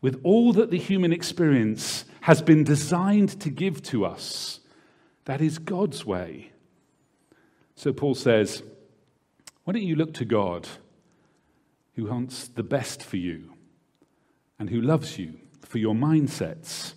with 0.00 0.20
all 0.22 0.52
that 0.52 0.70
the 0.70 0.78
human 0.78 1.12
experience 1.12 2.04
has 2.22 2.42
been 2.42 2.62
designed 2.62 3.40
to 3.40 3.50
give 3.50 3.82
to 3.82 4.04
us. 4.04 4.60
That 5.24 5.40
is 5.40 5.58
God's 5.58 6.04
way. 6.04 6.52
So 7.74 7.92
Paul 7.92 8.14
says, 8.14 8.62
Why 9.64 9.72
don't 9.72 9.82
you 9.82 9.96
look 9.96 10.14
to 10.14 10.24
God 10.24 10.68
who 11.94 12.06
wants 12.06 12.48
the 12.48 12.62
best 12.62 13.02
for 13.02 13.16
you 13.16 13.54
and 14.58 14.68
who 14.70 14.80
loves 14.80 15.18
you 15.18 15.34
for 15.62 15.78
your 15.78 15.94
mindsets? 15.94 16.94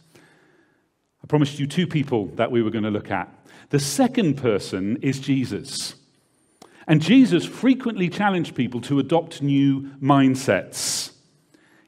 I 1.24 1.28
promised 1.28 1.60
you 1.60 1.68
two 1.68 1.88
people 1.88 2.28
that 2.36 2.52
we 2.52 2.62
were 2.62 2.72
going 2.72 2.84
to 2.84 2.92
look 2.92 3.12
at. 3.12 3.34
The 3.70 3.80
second 3.80 4.36
person 4.36 4.98
is 5.02 5.20
Jesus. 5.20 5.96
And 6.88 7.02
Jesus 7.02 7.46
frequently 7.46 8.10
challenged 8.10 8.56
people 8.56 8.80
to 8.82 9.00
adopt 9.00 9.42
new 9.42 9.92
mindsets. 10.02 11.12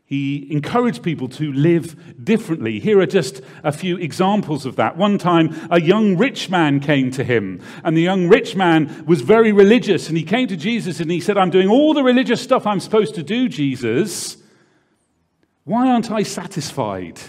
He 0.10 0.52
encouraged 0.52 1.04
people 1.04 1.30
to 1.30 1.54
live 1.54 2.26
differently. 2.26 2.80
Here 2.80 3.00
are 3.00 3.06
just 3.06 3.42
a 3.64 3.72
few 3.72 3.96
examples 3.98 4.66
of 4.66 4.76
that. 4.78 4.98
One 4.98 5.20
time, 5.20 5.56
a 5.70 5.80
young 5.80 6.18
rich 6.18 6.50
man 6.50 6.80
came 6.80 7.12
to 7.12 7.24
him, 7.24 7.62
and 7.84 7.96
the 7.96 8.02
young 8.02 8.28
rich 8.28 8.56
man 8.56 9.06
was 9.06 9.22
very 9.22 9.52
religious. 9.52 10.10
And 10.10 10.18
he 10.18 10.24
came 10.24 10.48
to 10.48 10.58
Jesus 10.58 11.00
and 11.00 11.12
he 11.12 11.22
said, 11.22 11.38
I'm 11.38 11.52
doing 11.52 11.70
all 11.70 11.94
the 11.94 12.02
religious 12.02 12.42
stuff 12.42 12.66
I'm 12.66 12.80
supposed 12.80 13.14
to 13.16 13.24
do, 13.24 13.48
Jesus. 13.48 14.38
Why 15.64 15.92
aren't 15.92 16.10
I 16.10 16.24
satisfied? 16.24 17.20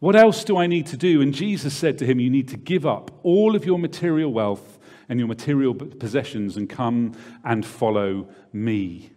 What 0.00 0.16
else 0.16 0.42
do 0.42 0.56
I 0.56 0.66
need 0.66 0.86
to 0.86 0.96
do? 0.96 1.22
And 1.22 1.32
Jesus 1.32 1.74
said 1.74 1.96
to 1.98 2.06
him, 2.06 2.18
You 2.18 2.28
need 2.28 2.48
to 2.48 2.56
give 2.56 2.84
up 2.84 3.12
all 3.22 3.54
of 3.54 3.64
your 3.64 3.78
material 3.78 4.32
wealth 4.32 4.79
and 5.10 5.18
your 5.18 5.28
material 5.28 5.74
possessions 5.74 6.56
and 6.56 6.70
come 6.70 7.12
and 7.44 7.66
follow 7.66 8.28
me. 8.52 9.10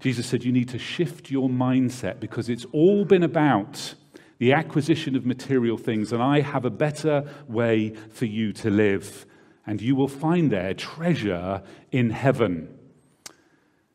Jesus 0.00 0.26
said, 0.26 0.42
You 0.42 0.52
need 0.52 0.70
to 0.70 0.78
shift 0.78 1.30
your 1.30 1.50
mindset 1.50 2.18
because 2.18 2.48
it's 2.48 2.64
all 2.72 3.04
been 3.04 3.22
about 3.22 3.94
the 4.38 4.54
acquisition 4.54 5.14
of 5.14 5.26
material 5.26 5.76
things, 5.76 6.12
and 6.14 6.22
I 6.22 6.40
have 6.40 6.64
a 6.64 6.70
better 6.70 7.30
way 7.46 7.90
for 8.10 8.24
you 8.24 8.54
to 8.54 8.70
live. 8.70 9.26
And 9.66 9.82
you 9.82 9.94
will 9.94 10.08
find 10.08 10.50
there 10.50 10.72
treasure 10.72 11.62
in 11.92 12.08
heaven. 12.08 12.79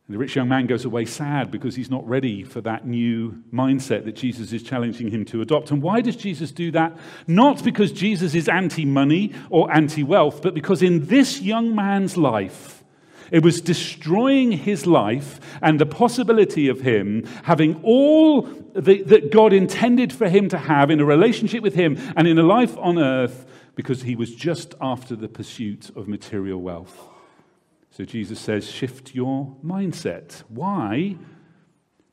And 0.08 0.14
the 0.14 0.20
rich 0.20 0.36
young 0.36 0.48
man 0.48 0.68
goes 0.68 0.86
away 0.86 1.06
sad 1.06 1.50
because 1.50 1.76
he's 1.76 1.90
not 1.90 2.08
ready 2.08 2.44
for 2.44 2.62
that 2.62 2.86
new 2.86 3.44
mindset 3.52 4.06
that 4.06 4.16
Jesus 4.16 4.54
is 4.54 4.62
challenging 4.62 5.10
him 5.10 5.26
to 5.26 5.42
adopt. 5.42 5.72
And 5.72 5.82
why 5.82 6.02
does 6.02 6.16
Jesus 6.16 6.52
do 6.52 6.70
that? 6.72 6.96
Not 7.26 7.64
because 7.64 7.92
Jesus 7.92 8.36
is 8.36 8.48
anti 8.48 8.86
money 8.86 9.34
or 9.50 9.74
anti 9.74 10.04
wealth, 10.04 10.44
but 10.44 10.54
because 10.54 10.84
in 10.84 11.08
this 11.08 11.42
young 11.42 11.74
man's 11.74 12.18
life, 12.18 12.84
it 13.32 13.42
was 13.42 13.62
destroying 13.62 14.52
his 14.52 14.86
life 14.86 15.40
and 15.64 15.80
the 15.80 15.88
possibility 15.88 16.68
of 16.68 16.82
him 16.82 17.26
having 17.44 17.82
all 17.82 18.44
the, 18.76 19.02
that 19.04 19.32
God 19.32 19.54
intended 19.54 20.14
for 20.14 20.30
him 20.30 20.50
to 20.50 20.60
have 20.60 20.92
in 20.92 21.00
a 21.00 21.06
relationship 21.06 21.64
with 21.64 21.74
him 21.74 21.98
and 22.16 22.28
in 22.28 22.38
a 22.38 22.44
life 22.44 22.78
on 22.78 23.00
earth 23.00 23.48
because 23.74 24.04
he 24.04 24.16
was 24.16 24.36
just 24.36 24.76
after 24.80 25.16
the 25.16 25.28
pursuit 25.28 25.90
of 25.96 26.08
material 26.08 26.62
wealth. 26.62 27.10
So 27.96 28.04
Jesus 28.04 28.42
says, 28.42 28.70
shift 28.70 29.16
your 29.16 29.56
mindset. 29.64 30.44
Why? 30.50 31.16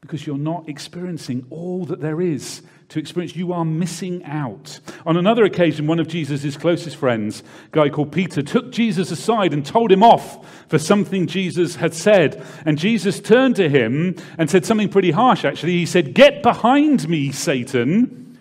Because 0.00 0.24
you're 0.24 0.38
not 0.38 0.68
experiencing 0.68 1.44
all 1.50 1.86
that 1.86 2.00
there 2.00 2.20
is 2.20 2.62
to 2.90 3.00
experience. 3.00 3.34
You 3.34 3.52
are 3.52 3.64
missing 3.64 4.22
out. 4.24 4.78
On 5.04 5.16
another 5.16 5.42
occasion, 5.42 5.88
one 5.88 5.98
of 5.98 6.06
Jesus' 6.06 6.56
closest 6.56 6.94
friends, 6.94 7.42
a 7.66 7.70
guy 7.72 7.88
called 7.88 8.12
Peter, 8.12 8.42
took 8.42 8.70
Jesus 8.70 9.10
aside 9.10 9.52
and 9.52 9.66
told 9.66 9.90
him 9.90 10.04
off 10.04 10.64
for 10.68 10.78
something 10.78 11.26
Jesus 11.26 11.74
had 11.74 11.94
said. 11.94 12.46
And 12.64 12.78
Jesus 12.78 13.18
turned 13.18 13.56
to 13.56 13.68
him 13.68 14.14
and 14.38 14.48
said 14.48 14.64
something 14.64 14.88
pretty 14.88 15.10
harsh, 15.10 15.44
actually. 15.44 15.72
He 15.72 15.86
said, 15.86 16.14
Get 16.14 16.44
behind 16.44 17.08
me, 17.08 17.32
Satan. 17.32 18.38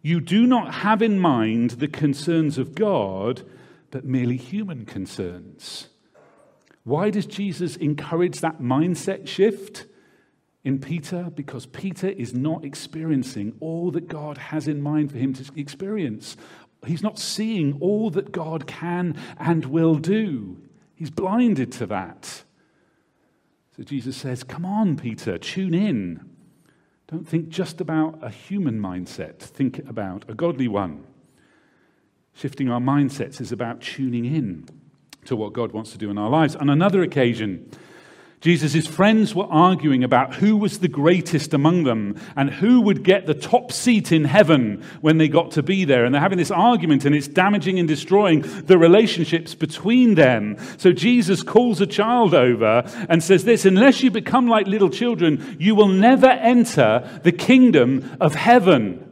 You 0.00 0.22
do 0.22 0.46
not 0.46 0.72
have 0.72 1.02
in 1.02 1.18
mind 1.18 1.72
the 1.72 1.88
concerns 1.88 2.56
of 2.56 2.74
God, 2.74 3.42
but 3.90 4.06
merely 4.06 4.38
human 4.38 4.86
concerns. 4.86 5.88
Why 6.84 7.10
does 7.10 7.26
Jesus 7.26 7.76
encourage 7.76 8.40
that 8.40 8.60
mindset 8.60 9.28
shift 9.28 9.86
in 10.64 10.80
Peter? 10.80 11.30
Because 11.34 11.66
Peter 11.66 12.08
is 12.08 12.34
not 12.34 12.64
experiencing 12.64 13.54
all 13.60 13.90
that 13.92 14.08
God 14.08 14.38
has 14.38 14.66
in 14.66 14.82
mind 14.82 15.12
for 15.12 15.18
him 15.18 15.32
to 15.34 15.52
experience. 15.54 16.36
He's 16.84 17.02
not 17.02 17.18
seeing 17.18 17.78
all 17.80 18.10
that 18.10 18.32
God 18.32 18.66
can 18.66 19.16
and 19.38 19.66
will 19.66 19.94
do. 19.94 20.60
He's 20.94 21.10
blinded 21.10 21.70
to 21.72 21.86
that. 21.86 22.44
So 23.76 23.84
Jesus 23.84 24.16
says, 24.16 24.42
Come 24.42 24.64
on, 24.64 24.96
Peter, 24.96 25.38
tune 25.38 25.74
in. 25.74 26.28
Don't 27.06 27.28
think 27.28 27.48
just 27.48 27.80
about 27.80 28.18
a 28.22 28.30
human 28.30 28.80
mindset, 28.80 29.38
think 29.38 29.78
about 29.88 30.24
a 30.28 30.34
godly 30.34 30.68
one. 30.68 31.04
Shifting 32.34 32.70
our 32.70 32.80
mindsets 32.80 33.40
is 33.40 33.52
about 33.52 33.82
tuning 33.82 34.24
in 34.24 34.66
to 35.26 35.36
what 35.36 35.52
God 35.52 35.72
wants 35.72 35.92
to 35.92 35.98
do 35.98 36.10
in 36.10 36.18
our 36.18 36.30
lives. 36.30 36.56
On 36.56 36.68
another 36.68 37.02
occasion, 37.02 37.70
Jesus' 38.42 38.88
friends 38.88 39.36
were 39.36 39.46
arguing 39.46 40.02
about 40.02 40.34
who 40.34 40.56
was 40.56 40.80
the 40.80 40.88
greatest 40.88 41.54
among 41.54 41.84
them 41.84 42.20
and 42.34 42.50
who 42.50 42.80
would 42.80 43.04
get 43.04 43.24
the 43.24 43.34
top 43.34 43.70
seat 43.70 44.10
in 44.10 44.24
heaven 44.24 44.82
when 45.00 45.18
they 45.18 45.28
got 45.28 45.52
to 45.52 45.62
be 45.62 45.84
there. 45.84 46.04
And 46.04 46.12
they're 46.12 46.20
having 46.20 46.38
this 46.38 46.50
argument, 46.50 47.04
and 47.04 47.14
it's 47.14 47.28
damaging 47.28 47.78
and 47.78 47.86
destroying 47.86 48.40
the 48.42 48.78
relationships 48.78 49.54
between 49.54 50.16
them. 50.16 50.56
So 50.76 50.90
Jesus 50.90 51.44
calls 51.44 51.80
a 51.80 51.86
child 51.86 52.34
over 52.34 52.82
and 53.08 53.22
says 53.22 53.44
this 53.44 53.64
Unless 53.64 54.02
you 54.02 54.10
become 54.10 54.48
like 54.48 54.66
little 54.66 54.90
children, 54.90 55.56
you 55.60 55.76
will 55.76 55.86
never 55.86 56.26
enter 56.26 57.20
the 57.22 57.32
kingdom 57.32 58.16
of 58.20 58.34
heaven. 58.34 59.11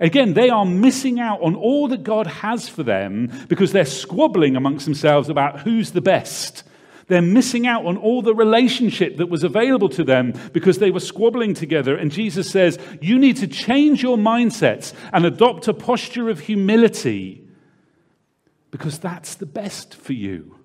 Again, 0.00 0.32
they 0.32 0.48
are 0.48 0.64
missing 0.64 1.20
out 1.20 1.42
on 1.42 1.54
all 1.54 1.86
that 1.88 2.02
God 2.02 2.26
has 2.26 2.68
for 2.68 2.82
them 2.82 3.30
because 3.48 3.72
they're 3.72 3.84
squabbling 3.84 4.56
amongst 4.56 4.86
themselves 4.86 5.28
about 5.28 5.60
who's 5.60 5.90
the 5.90 6.00
best. 6.00 6.64
They're 7.08 7.20
missing 7.20 7.66
out 7.66 7.84
on 7.84 7.98
all 7.98 8.22
the 8.22 8.34
relationship 8.34 9.18
that 9.18 9.28
was 9.28 9.44
available 9.44 9.90
to 9.90 10.04
them 10.04 10.32
because 10.52 10.78
they 10.78 10.90
were 10.90 11.00
squabbling 11.00 11.54
together. 11.54 11.96
And 11.96 12.10
Jesus 12.10 12.48
says, 12.48 12.78
You 13.02 13.18
need 13.18 13.36
to 13.38 13.46
change 13.46 14.02
your 14.02 14.16
mindsets 14.16 14.94
and 15.12 15.26
adopt 15.26 15.68
a 15.68 15.74
posture 15.74 16.30
of 16.30 16.40
humility 16.40 17.46
because 18.70 18.98
that's 19.00 19.34
the 19.34 19.46
best 19.46 19.94
for 19.94 20.12
you. 20.12 20.56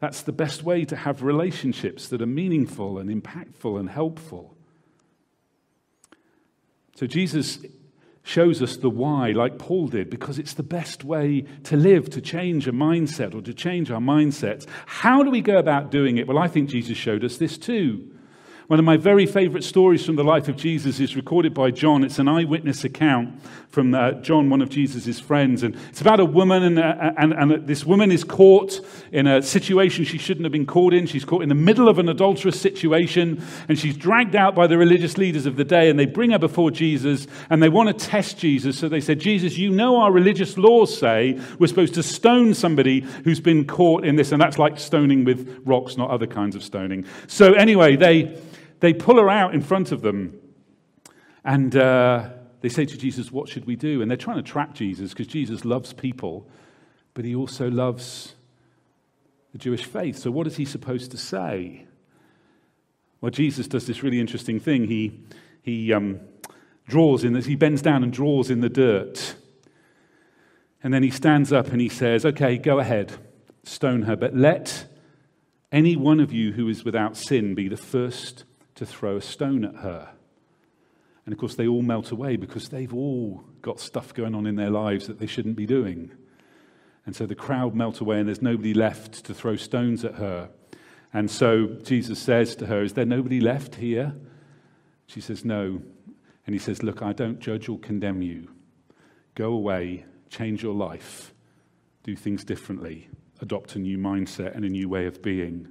That's 0.00 0.22
the 0.22 0.32
best 0.32 0.64
way 0.64 0.84
to 0.86 0.96
have 0.96 1.22
relationships 1.22 2.08
that 2.08 2.20
are 2.20 2.26
meaningful 2.26 2.98
and 2.98 3.08
impactful 3.08 3.78
and 3.78 3.88
helpful. 3.88 4.56
So 6.96 7.06
Jesus 7.06 7.58
shows 8.24 8.62
us 8.62 8.76
the 8.78 8.90
why, 8.90 9.30
like 9.30 9.58
Paul 9.58 9.88
did, 9.88 10.10
because 10.10 10.38
it's 10.38 10.54
the 10.54 10.62
best 10.62 11.04
way 11.04 11.44
to 11.64 11.76
live, 11.76 12.10
to 12.10 12.20
change 12.20 12.66
a 12.66 12.72
mindset 12.72 13.34
or 13.34 13.42
to 13.42 13.54
change 13.54 13.90
our 13.90 14.00
mindsets. 14.00 14.66
How 14.86 15.22
do 15.22 15.30
we 15.30 15.42
go 15.42 15.58
about 15.58 15.90
doing 15.90 16.16
it? 16.16 16.26
Well, 16.26 16.38
I 16.38 16.48
think 16.48 16.70
Jesus 16.70 16.96
showed 16.96 17.22
us 17.22 17.36
this 17.36 17.58
too. 17.58 18.10
One 18.66 18.78
of 18.78 18.84
my 18.86 18.96
very 18.96 19.26
favorite 19.26 19.62
stories 19.62 20.06
from 20.06 20.16
the 20.16 20.24
life 20.24 20.48
of 20.48 20.56
Jesus 20.56 20.98
is 20.98 21.16
recorded 21.16 21.52
by 21.52 21.70
John. 21.70 22.02
It's 22.02 22.18
an 22.18 22.28
eyewitness 22.28 22.82
account 22.82 23.42
from 23.68 23.94
uh, 23.94 24.12
John, 24.12 24.48
one 24.48 24.62
of 24.62 24.70
Jesus' 24.70 25.20
friends. 25.20 25.62
And 25.62 25.76
it's 25.90 26.00
about 26.00 26.18
a 26.18 26.24
woman, 26.24 26.62
and, 26.62 26.78
uh, 26.78 27.12
and, 27.18 27.34
and 27.34 27.66
this 27.66 27.84
woman 27.84 28.10
is 28.10 28.24
caught 28.24 28.80
in 29.12 29.26
a 29.26 29.42
situation 29.42 30.06
she 30.06 30.16
shouldn't 30.16 30.46
have 30.46 30.52
been 30.52 30.64
caught 30.64 30.94
in. 30.94 31.06
She's 31.06 31.26
caught 31.26 31.42
in 31.42 31.50
the 31.50 31.54
middle 31.54 31.90
of 31.90 31.98
an 31.98 32.08
adulterous 32.08 32.58
situation, 32.58 33.44
and 33.68 33.78
she's 33.78 33.98
dragged 33.98 34.34
out 34.34 34.54
by 34.54 34.66
the 34.66 34.78
religious 34.78 35.18
leaders 35.18 35.44
of 35.44 35.56
the 35.56 35.64
day, 35.64 35.90
and 35.90 35.98
they 35.98 36.06
bring 36.06 36.30
her 36.30 36.38
before 36.38 36.70
Jesus, 36.70 37.26
and 37.50 37.62
they 37.62 37.68
want 37.68 37.88
to 37.88 38.06
test 38.06 38.38
Jesus. 38.38 38.78
So 38.78 38.88
they 38.88 39.00
said, 39.02 39.18
Jesus, 39.18 39.58
you 39.58 39.68
know 39.68 39.96
our 39.96 40.10
religious 40.10 40.56
laws 40.56 40.96
say 40.96 41.38
we're 41.58 41.66
supposed 41.66 41.94
to 41.94 42.02
stone 42.02 42.54
somebody 42.54 43.00
who's 43.24 43.40
been 43.40 43.66
caught 43.66 44.06
in 44.06 44.16
this, 44.16 44.32
and 44.32 44.40
that's 44.40 44.58
like 44.58 44.78
stoning 44.80 45.24
with 45.24 45.60
rocks, 45.66 45.98
not 45.98 46.08
other 46.08 46.26
kinds 46.26 46.56
of 46.56 46.64
stoning. 46.64 47.04
So 47.26 47.52
anyway, 47.52 47.96
they 47.96 48.38
they 48.84 48.92
pull 48.92 49.16
her 49.16 49.30
out 49.30 49.54
in 49.54 49.62
front 49.62 49.92
of 49.92 50.02
them 50.02 50.38
and 51.42 51.74
uh, 51.74 52.28
they 52.60 52.68
say 52.68 52.84
to 52.84 52.98
Jesus, 52.98 53.32
What 53.32 53.48
should 53.48 53.64
we 53.64 53.76
do? 53.76 54.02
And 54.02 54.10
they're 54.10 54.18
trying 54.18 54.36
to 54.36 54.42
trap 54.42 54.74
Jesus 54.74 55.10
because 55.10 55.26
Jesus 55.26 55.64
loves 55.64 55.94
people, 55.94 56.46
but 57.14 57.24
he 57.24 57.34
also 57.34 57.70
loves 57.70 58.34
the 59.52 59.58
Jewish 59.58 59.84
faith. 59.84 60.18
So, 60.18 60.30
what 60.30 60.46
is 60.46 60.56
he 60.56 60.66
supposed 60.66 61.10
to 61.12 61.16
say? 61.16 61.86
Well, 63.22 63.30
Jesus 63.30 63.66
does 63.68 63.86
this 63.86 64.02
really 64.02 64.20
interesting 64.20 64.60
thing. 64.60 64.86
He, 64.86 65.18
he 65.62 65.90
um, 65.90 66.20
draws 66.86 67.24
in 67.24 67.32
this, 67.32 67.46
he 67.46 67.56
bends 67.56 67.80
down 67.80 68.02
and 68.02 68.12
draws 68.12 68.50
in 68.50 68.60
the 68.60 68.68
dirt. 68.68 69.34
And 70.82 70.92
then 70.92 71.02
he 71.02 71.10
stands 71.10 71.54
up 71.54 71.68
and 71.68 71.80
he 71.80 71.88
says, 71.88 72.26
Okay, 72.26 72.58
go 72.58 72.80
ahead, 72.80 73.14
stone 73.62 74.02
her, 74.02 74.14
but 74.14 74.36
let 74.36 74.86
any 75.72 75.96
one 75.96 76.20
of 76.20 76.34
you 76.34 76.52
who 76.52 76.68
is 76.68 76.84
without 76.84 77.16
sin 77.16 77.54
be 77.54 77.66
the 77.68 77.78
first 77.78 78.44
to 78.74 78.86
throw 78.86 79.16
a 79.16 79.22
stone 79.22 79.64
at 79.64 79.76
her. 79.76 80.10
And 81.26 81.32
of 81.32 81.38
course, 81.38 81.54
they 81.54 81.66
all 81.66 81.82
melt 81.82 82.10
away 82.10 82.36
because 82.36 82.68
they've 82.68 82.92
all 82.92 83.44
got 83.62 83.80
stuff 83.80 84.12
going 84.12 84.34
on 84.34 84.46
in 84.46 84.56
their 84.56 84.70
lives 84.70 85.06
that 85.06 85.18
they 85.18 85.26
shouldn't 85.26 85.56
be 85.56 85.66
doing. 85.66 86.12
And 87.06 87.14
so 87.14 87.26
the 87.26 87.34
crowd 87.34 87.74
melt 87.74 88.00
away, 88.00 88.18
and 88.18 88.28
there's 88.28 88.42
nobody 88.42 88.74
left 88.74 89.24
to 89.24 89.34
throw 89.34 89.56
stones 89.56 90.04
at 90.04 90.14
her. 90.14 90.50
And 91.12 91.30
so 91.30 91.66
Jesus 91.82 92.18
says 92.18 92.56
to 92.56 92.66
her, 92.66 92.82
Is 92.82 92.94
there 92.94 93.06
nobody 93.06 93.40
left 93.40 93.76
here? 93.76 94.14
She 95.06 95.20
says, 95.20 95.44
No. 95.44 95.82
And 96.46 96.54
he 96.54 96.58
says, 96.58 96.82
Look, 96.82 97.02
I 97.02 97.12
don't 97.12 97.40
judge 97.40 97.68
or 97.68 97.78
condemn 97.78 98.22
you. 98.22 98.50
Go 99.34 99.52
away, 99.52 100.04
change 100.28 100.62
your 100.62 100.74
life, 100.74 101.32
do 102.02 102.16
things 102.16 102.44
differently, 102.44 103.08
adopt 103.40 103.76
a 103.76 103.78
new 103.78 103.98
mindset 103.98 104.54
and 104.54 104.64
a 104.64 104.68
new 104.68 104.88
way 104.88 105.06
of 105.06 105.22
being. 105.22 105.68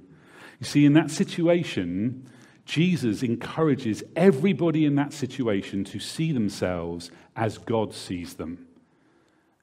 You 0.60 0.66
see, 0.66 0.84
in 0.84 0.92
that 0.94 1.10
situation, 1.10 2.28
Jesus 2.64 3.22
encourages 3.22 4.02
everybody 4.16 4.84
in 4.84 4.94
that 4.94 5.12
situation 5.12 5.84
to 5.84 5.98
see 5.98 6.32
themselves 6.32 7.10
as 7.36 7.58
God 7.58 7.94
sees 7.94 8.34
them. 8.34 8.66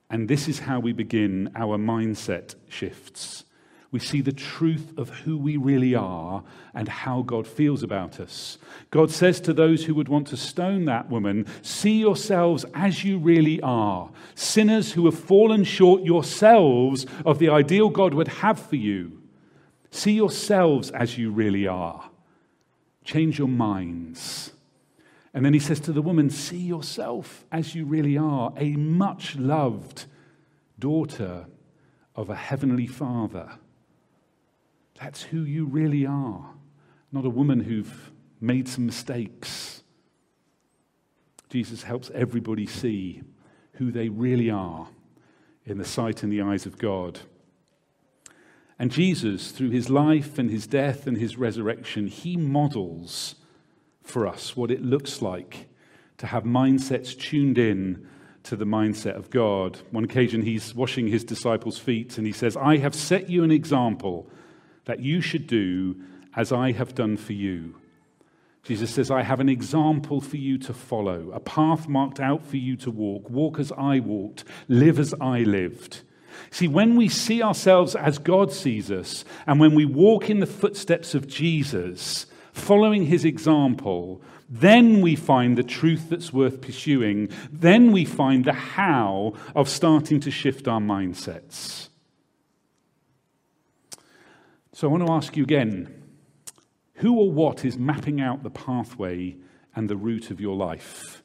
And 0.10 0.27
this 0.27 0.48
is 0.48 0.60
how 0.60 0.79
we 0.79 0.91
begin 0.91 1.51
our 1.55 1.77
mindset 1.77 2.55
shifts. 2.67 3.46
We 3.91 4.00
see 4.00 4.22
the 4.22 4.31
truth 4.31 4.93
of 4.98 5.10
who 5.10 5.38
we 5.38 5.58
really 5.58 5.96
are 5.96 6.43
and 6.74 6.88
how 6.88 7.24
God 7.24 7.46
feels 7.46 7.84
about 7.84 8.22
us. 8.22 8.58
God 8.89 9.12
says 9.12 9.41
to 9.41 9.53
those 9.53 9.84
who 9.84 9.96
would 9.96 10.08
want 10.08 10.27
to 10.27 10.38
stone 10.38 10.86
that 10.86 11.10
woman, 11.10 11.46
See 11.62 12.00
yourselves 12.00 12.65
as 12.74 13.03
you 13.03 13.17
really 13.17 13.60
are, 13.62 14.10
sinners 14.34 14.93
who 14.93 15.05
have 15.05 15.20
fallen 15.20 15.65
short 15.65 16.03
yourselves 16.03 17.05
of 17.25 17.39
the 17.39 17.50
ideal 17.50 17.89
God 17.89 18.13
would 18.13 18.29
have 18.29 18.60
for 18.60 18.77
you. 18.77 19.22
See 19.91 20.13
yourselves 20.13 20.91
as 20.91 21.17
you 21.17 21.31
really 21.31 21.67
are. 21.67 22.11
Change 23.03 23.39
your 23.39 23.48
minds. 23.48 24.51
And 25.34 25.46
then 25.46 25.53
he 25.53 25.60
says 25.60 25.79
to 25.81 25.91
the 25.91 26.01
woman, 26.01 26.29
See 26.29 26.58
yourself 26.58 27.46
as 27.51 27.74
you 27.74 27.86
really 27.86 28.17
are, 28.17 28.53
a 28.58 28.72
much 28.72 29.36
loved 29.36 30.05
daughter 30.77 31.46
of 32.16 32.29
a 32.29 32.35
heavenly 32.35 32.87
father. 32.87 33.53
That's 35.00 35.24
who 35.24 35.42
you 35.42 35.66
really 35.66 36.05
are, 36.05 36.53
not 37.11 37.25
a 37.25 37.29
woman 37.29 37.61
who've 37.61 38.11
made 38.40 38.68
some 38.68 38.85
mistakes. 38.85 39.83
Jesus 41.50 41.83
helps 41.83 42.11
everybody 42.14 42.66
see 42.66 43.22
who 43.74 43.92
they 43.92 44.09
really 44.09 44.50
are 44.50 44.87
in 45.66 45.77
the 45.77 45.85
sight 45.85 46.24
and 46.24 46.31
the 46.31 46.42
eyes 46.42 46.66
of 46.66 46.77
God. 46.77 47.20
And 48.81 48.89
Jesus, 48.89 49.51
through 49.51 49.70
his 49.70 49.91
life 49.91 50.39
and 50.39 50.50
his 50.50 50.65
death 50.65 51.05
and 51.05 51.15
his 51.15 51.37
resurrection, 51.37 52.07
he 52.07 52.35
models 52.35 53.35
for 54.01 54.25
us 54.25 54.57
what 54.57 54.72
it 54.72 54.81
looks 54.81 55.22
like 55.22 55.67
to 56.17 56.25
have 56.25 56.46
mindsets 56.46 57.15
tuned 57.15 57.59
in 57.59 58.07
to 58.41 58.55
the 58.55 58.65
mindset 58.65 59.15
of 59.15 59.29
God. 59.29 59.77
One 59.91 60.03
occasion, 60.03 60.41
he's 60.41 60.74
washing 60.74 61.09
his 61.09 61.24
disciples' 61.24 61.77
feet 61.77 62.17
and 62.17 62.25
he 62.25 62.33
says, 62.33 62.57
I 62.57 62.77
have 62.77 62.96
set 62.96 63.29
you 63.29 63.44
an 63.44 63.51
example 63.51 64.27
that 64.85 65.00
you 65.00 65.22
should 65.22 65.46
do 65.46 66.01
as 66.35 66.51
I 66.51 66.72
have 66.72 66.96
done 66.96 67.17
for 67.17 67.33
you. 67.33 67.75
Jesus 68.63 68.89
says, 68.91 69.11
I 69.11 69.22
have 69.22 69.39
an 69.39 69.50
example 69.50 70.22
for 70.22 70.37
you 70.37 70.57
to 70.57 70.74
follow, 70.74 71.29
a 71.35 71.39
path 71.39 71.87
marked 71.87 72.20
out 72.20 72.44
for 72.44 72.57
you 72.57 72.75
to 72.77 72.89
walk. 72.89 73.29
Walk 73.29 73.59
as 73.59 73.72
I 73.74 74.00
walked, 74.00 74.44
live 74.67 74.98
as 74.98 75.13
I 75.22 75.41
lived. 75.41 76.01
See, 76.50 76.67
when 76.67 76.96
we 76.96 77.07
see 77.07 77.41
ourselves 77.41 77.96
as 77.96 78.17
God 78.17 78.51
sees 78.51 78.91
us, 78.91 79.25
and 79.48 79.59
when 79.59 79.75
we 79.75 79.85
walk 79.85 80.29
in 80.29 80.39
the 80.39 80.46
footsteps 80.46 81.15
of 81.15 81.27
Jesus, 81.27 82.25
following 82.53 83.05
his 83.05 83.25
example, 83.25 84.22
then 84.50 85.01
we 85.01 85.15
find 85.15 85.57
the 85.57 85.63
truth 85.63 86.09
that's 86.09 86.33
worth 86.33 86.61
pursuing. 86.61 87.29
Then 87.51 87.91
we 87.91 88.03
find 88.03 88.44
the 88.44 88.53
how 88.53 89.33
of 89.55 89.70
starting 89.70 90.20
to 90.22 90.31
shift 90.31 90.67
our 90.67 90.81
mindsets. 90.81 91.87
So 94.74 94.87
I 94.87 94.91
want 94.91 95.05
to 95.05 95.13
ask 95.13 95.37
you 95.37 95.44
again 95.44 96.01
who 96.96 97.17
or 97.17 97.31
what 97.31 97.65
is 97.65 97.77
mapping 97.77 98.22
out 98.22 98.44
the 98.44 98.50
pathway 98.50 99.35
and 99.75 99.89
the 99.89 99.98
route 99.98 100.29
of 100.31 100.39
your 100.39 100.55
life? 100.55 101.21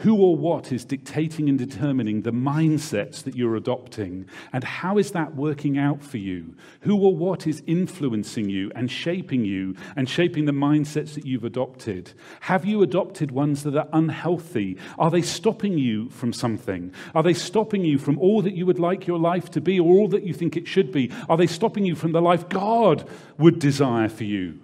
Who 0.00 0.16
or 0.16 0.34
what 0.34 0.72
is 0.72 0.86
dictating 0.86 1.50
and 1.50 1.58
determining 1.58 2.22
the 2.22 2.32
mindsets 2.32 3.22
that 3.24 3.36
you're 3.36 3.56
adopting? 3.56 4.26
And 4.50 4.64
how 4.64 4.96
is 4.96 5.12
that 5.12 5.36
working 5.36 5.76
out 5.76 6.02
for 6.02 6.16
you? 6.16 6.54
Who 6.80 6.96
or 6.98 7.14
what 7.14 7.46
is 7.46 7.62
influencing 7.66 8.48
you 8.48 8.72
and 8.74 8.90
shaping 8.90 9.44
you 9.44 9.76
and 9.96 10.08
shaping 10.08 10.46
the 10.46 10.52
mindsets 10.52 11.14
that 11.14 11.26
you've 11.26 11.44
adopted? 11.44 12.14
Have 12.40 12.64
you 12.64 12.82
adopted 12.82 13.30
ones 13.30 13.62
that 13.64 13.76
are 13.76 13.88
unhealthy? 13.92 14.78
Are 14.98 15.10
they 15.10 15.20
stopping 15.20 15.76
you 15.76 16.08
from 16.08 16.32
something? 16.32 16.94
Are 17.14 17.22
they 17.22 17.34
stopping 17.34 17.84
you 17.84 17.98
from 17.98 18.18
all 18.18 18.40
that 18.40 18.54
you 18.54 18.64
would 18.64 18.78
like 18.78 19.06
your 19.06 19.18
life 19.18 19.50
to 19.50 19.60
be 19.60 19.78
or 19.78 19.90
all 19.92 20.08
that 20.08 20.22
you 20.22 20.32
think 20.32 20.56
it 20.56 20.66
should 20.66 20.92
be? 20.92 21.12
Are 21.28 21.36
they 21.36 21.46
stopping 21.46 21.84
you 21.84 21.94
from 21.94 22.12
the 22.12 22.22
life 22.22 22.48
God 22.48 23.06
would 23.36 23.58
desire 23.58 24.08
for 24.08 24.24
you? 24.24 24.60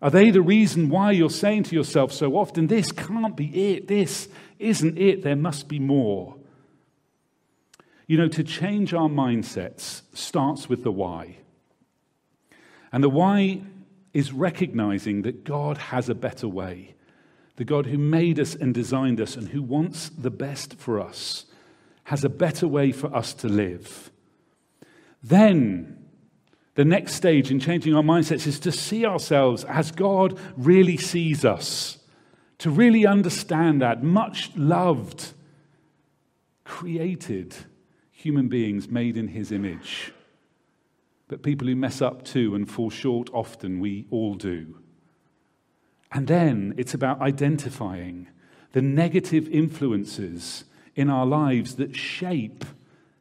Are 0.00 0.10
they 0.10 0.30
the 0.30 0.42
reason 0.42 0.88
why 0.88 1.10
you're 1.10 1.28
saying 1.28 1.64
to 1.64 1.74
yourself 1.74 2.12
so 2.12 2.36
often, 2.36 2.68
This 2.68 2.92
can't 2.92 3.36
be 3.36 3.74
it? 3.74 3.88
This 3.88 4.28
isn't 4.58 4.98
it? 4.98 5.22
There 5.22 5.36
must 5.36 5.68
be 5.68 5.78
more. 5.78 6.36
You 8.06 8.16
know, 8.16 8.28
to 8.28 8.42
change 8.42 8.94
our 8.94 9.08
mindsets 9.08 10.02
starts 10.14 10.68
with 10.68 10.82
the 10.82 10.92
why. 10.92 11.36
And 12.90 13.04
the 13.04 13.10
why 13.10 13.60
is 14.14 14.32
recognizing 14.32 15.22
that 15.22 15.44
God 15.44 15.76
has 15.78 16.08
a 16.08 16.14
better 16.14 16.48
way. 16.48 16.94
The 17.56 17.64
God 17.64 17.86
who 17.86 17.98
made 17.98 18.40
us 18.40 18.54
and 18.54 18.72
designed 18.72 19.20
us 19.20 19.36
and 19.36 19.48
who 19.48 19.62
wants 19.62 20.08
the 20.08 20.30
best 20.30 20.74
for 20.74 21.00
us 21.00 21.44
has 22.04 22.24
a 22.24 22.28
better 22.28 22.66
way 22.66 22.92
for 22.92 23.14
us 23.14 23.34
to 23.34 23.48
live. 23.48 24.10
Then, 25.22 25.98
the 26.74 26.84
next 26.84 27.14
stage 27.14 27.50
in 27.50 27.60
changing 27.60 27.94
our 27.94 28.02
mindsets 28.02 28.46
is 28.46 28.60
to 28.60 28.72
see 28.72 29.04
ourselves 29.04 29.64
as 29.64 29.90
God 29.90 30.38
really 30.56 30.96
sees 30.96 31.44
us 31.44 31.98
to 32.58 32.70
really 32.70 33.06
understand 33.06 33.80
that 33.80 34.02
much 34.02 34.50
loved, 34.56 35.32
created 36.64 37.54
human 38.10 38.48
beings 38.48 38.88
made 38.88 39.16
in 39.16 39.28
his 39.28 39.52
image. 39.52 40.12
But 41.28 41.42
people 41.42 41.68
who 41.68 41.76
mess 41.76 42.02
up 42.02 42.24
too 42.24 42.54
and 42.54 42.68
fall 42.68 42.90
short 42.90 43.30
often, 43.32 43.80
we 43.80 44.06
all 44.10 44.34
do. 44.34 44.78
And 46.10 46.26
then 46.26 46.74
it's 46.76 46.94
about 46.94 47.20
identifying 47.20 48.28
the 48.72 48.82
negative 48.82 49.48
influences 49.48 50.64
in 50.96 51.08
our 51.08 51.26
lives 51.26 51.76
that 51.76 51.94
shape 51.94 52.64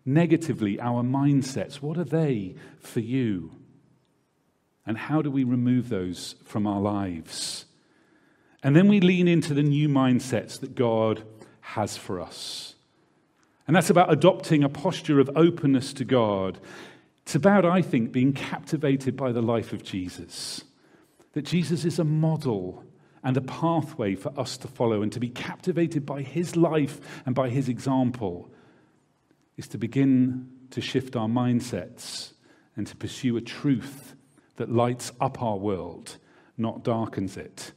negatively 0.04 0.80
our 0.80 1.04
mindsets. 1.04 1.76
What 1.76 1.98
are 1.98 2.04
they 2.04 2.56
for 2.80 3.02
you? 3.02 3.52
And 4.86 4.98
how 4.98 5.22
do 5.22 5.30
we 5.30 5.44
remove 5.44 5.90
those 5.90 6.36
from 6.44 6.66
our 6.66 6.80
lives? 6.80 7.67
And 8.68 8.76
then 8.76 8.90
we 8.90 9.00
lean 9.00 9.30
into 9.30 9.54
the 9.54 9.64
new 9.64 9.88
mindsets 9.88 10.60
that 10.60 10.76
God 10.76 11.24
has 11.62 11.96
for 11.96 12.20
us. 12.20 12.76
And 13.66 13.74
that's 13.74 13.90
about 13.90 14.12
adopting 14.12 14.62
a 14.62 14.68
posture 14.68 15.22
of 15.22 15.30
openness 15.38 15.94
to 15.94 16.04
God. 16.04 16.60
It's 17.22 17.34
about, 17.34 17.64
I 17.64 17.82
think, 17.82 18.12
being 18.12 18.34
captivated 18.34 19.16
by 19.16 19.32
the 19.32 19.42
life 19.42 19.72
of 19.72 19.86
Jesus. 19.86 20.66
That 21.32 21.46
Jesus 21.46 21.86
is 21.86 21.98
a 21.98 22.04
model 22.04 22.84
and 23.24 23.38
a 23.38 23.42
pathway 23.42 24.16
for 24.16 24.38
us 24.38 24.58
to 24.58 24.68
follow, 24.68 25.02
and 25.02 25.14
to 25.14 25.20
be 25.22 25.30
captivated 25.30 26.06
by 26.06 26.22
his 26.22 26.58
life 26.58 27.00
and 27.26 27.34
by 27.34 27.48
his 27.48 27.70
example 27.70 28.52
is 29.56 29.70
to 29.70 29.78
begin 29.78 30.52
to 30.72 30.82
shift 30.82 31.16
our 31.16 31.30
mindsets 31.30 32.34
and 32.76 32.86
to 32.88 32.98
pursue 32.98 33.38
a 33.38 33.42
truth 33.42 34.14
that 34.58 34.70
lights 34.70 35.14
up 35.22 35.42
our 35.42 35.56
world, 35.56 36.18
not 36.58 36.84
darkens 36.84 37.38
it. 37.38 37.72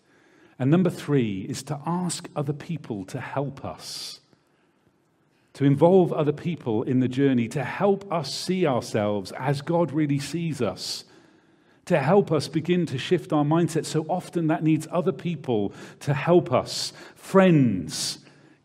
And 0.60 0.70
number 0.70 0.90
three 0.90 1.46
is 1.48 1.62
to 1.64 1.80
ask 1.86 2.28
other 2.36 2.52
people 2.52 3.06
to 3.06 3.18
help 3.18 3.64
us, 3.64 4.20
to 5.54 5.64
involve 5.64 6.12
other 6.12 6.34
people 6.34 6.82
in 6.82 7.00
the 7.00 7.08
journey, 7.08 7.48
to 7.48 7.64
help 7.64 8.12
us 8.12 8.32
see 8.34 8.66
ourselves 8.66 9.32
as 9.38 9.62
God 9.62 9.90
really 9.90 10.18
sees 10.18 10.60
us, 10.60 11.04
to 11.86 11.98
help 11.98 12.30
us 12.30 12.46
begin 12.46 12.84
to 12.86 12.98
shift 12.98 13.32
our 13.32 13.42
mindset. 13.42 13.86
So 13.86 14.04
often 14.06 14.48
that 14.48 14.62
needs 14.62 14.86
other 14.92 15.12
people 15.12 15.72
to 16.00 16.12
help 16.12 16.52
us, 16.52 16.92
friends, 17.14 18.18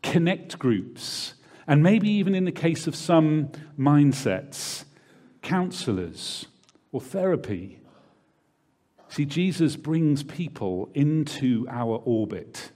connect 0.04 0.60
groups, 0.60 1.36
and 1.66 1.82
maybe 1.82 2.10
even 2.10 2.36
in 2.36 2.44
the 2.44 2.52
case 2.52 2.88
of 2.88 2.96
some 2.96 3.52
mindsets, 3.80 4.84
counselors 5.42 6.48
or 6.92 7.00
therapy. 7.00 7.80
See, 9.10 9.26
Jesus 9.26 9.76
brings 9.76 10.24
people 10.24 10.90
into 10.94 11.66
our 11.70 12.02
orbit 12.06 12.72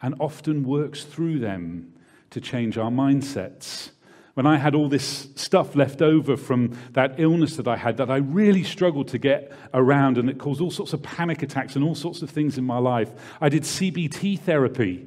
and 0.00 0.14
often 0.20 0.64
works 0.64 1.04
through 1.04 1.38
them 1.38 1.92
to 2.30 2.40
change 2.40 2.78
our 2.78 2.90
mindsets. 2.90 3.90
When 4.34 4.46
I 4.46 4.56
had 4.56 4.74
all 4.74 4.88
this 4.88 5.28
stuff 5.36 5.76
left 5.76 6.02
over 6.02 6.36
from 6.36 6.76
that 6.92 7.14
illness 7.18 7.56
that 7.56 7.68
I 7.68 7.76
had 7.76 7.96
that 7.98 8.10
I 8.10 8.16
really 8.16 8.64
struggled 8.64 9.08
to 9.08 9.18
get 9.18 9.52
around 9.72 10.18
and 10.18 10.28
it 10.28 10.38
caused 10.38 10.60
all 10.60 10.70
sorts 10.70 10.92
of 10.92 11.02
panic 11.02 11.42
attacks 11.42 11.76
and 11.76 11.84
all 11.84 11.94
sorts 11.94 12.20
of 12.22 12.30
things 12.30 12.58
in 12.58 12.64
my 12.64 12.78
life, 12.78 13.12
I 13.40 13.48
did 13.48 13.62
CBT 13.62 14.40
therapy. 14.40 15.06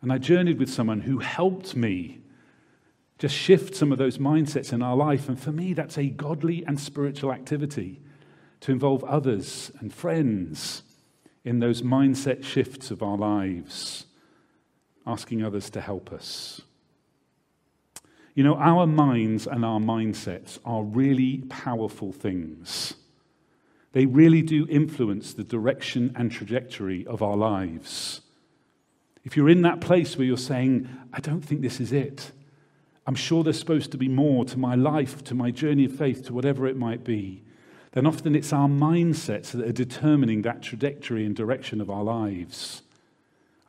And 0.00 0.12
I 0.12 0.18
journeyed 0.18 0.58
with 0.58 0.70
someone 0.70 1.00
who 1.00 1.18
helped 1.18 1.76
me 1.76 2.20
just 3.18 3.34
shift 3.34 3.74
some 3.74 3.92
of 3.92 3.98
those 3.98 4.18
mindsets 4.18 4.72
in 4.72 4.82
our 4.82 4.96
life. 4.96 5.28
And 5.28 5.38
for 5.38 5.52
me, 5.52 5.72
that's 5.72 5.98
a 5.98 6.06
godly 6.06 6.64
and 6.66 6.78
spiritual 6.78 7.32
activity 7.32 8.00
to 8.66 8.72
involve 8.72 9.04
others 9.04 9.70
and 9.78 9.94
friends 9.94 10.82
in 11.44 11.60
those 11.60 11.82
mindset 11.82 12.42
shifts 12.42 12.90
of 12.90 13.00
our 13.00 13.16
lives, 13.16 14.06
asking 15.06 15.44
others 15.44 15.70
to 15.70 15.80
help 15.80 16.12
us. 16.12 16.60
You 18.34 18.42
know, 18.42 18.56
our 18.56 18.84
minds 18.84 19.46
and 19.46 19.64
our 19.64 19.78
mindsets 19.78 20.58
are 20.64 20.82
really 20.82 21.42
powerful 21.48 22.10
things. 22.10 22.94
They 23.92 24.04
really 24.04 24.42
do 24.42 24.66
influence 24.68 25.32
the 25.32 25.44
direction 25.44 26.12
and 26.16 26.32
trajectory 26.32 27.06
of 27.06 27.22
our 27.22 27.36
lives. 27.36 28.20
If 29.22 29.36
you're 29.36 29.48
in 29.48 29.62
that 29.62 29.80
place 29.80 30.16
where 30.16 30.26
you're 30.26 30.36
saying, 30.36 30.88
I 31.12 31.20
don't 31.20 31.42
think 31.42 31.60
this 31.62 31.78
is 31.78 31.92
it, 31.92 32.32
I'm 33.06 33.14
sure 33.14 33.44
there's 33.44 33.60
supposed 33.60 33.92
to 33.92 33.96
be 33.96 34.08
more 34.08 34.44
to 34.44 34.58
my 34.58 34.74
life, 34.74 35.22
to 35.22 35.36
my 35.36 35.52
journey 35.52 35.84
of 35.84 35.92
faith, 35.92 36.26
to 36.26 36.34
whatever 36.34 36.66
it 36.66 36.76
might 36.76 37.04
be, 37.04 37.44
then 37.96 38.06
often 38.06 38.36
it's 38.36 38.52
our 38.52 38.68
mindsets 38.68 39.52
that 39.52 39.66
are 39.66 39.72
determining 39.72 40.42
that 40.42 40.60
trajectory 40.60 41.24
and 41.24 41.34
direction 41.34 41.80
of 41.80 41.88
our 41.88 42.04
lives. 42.04 42.82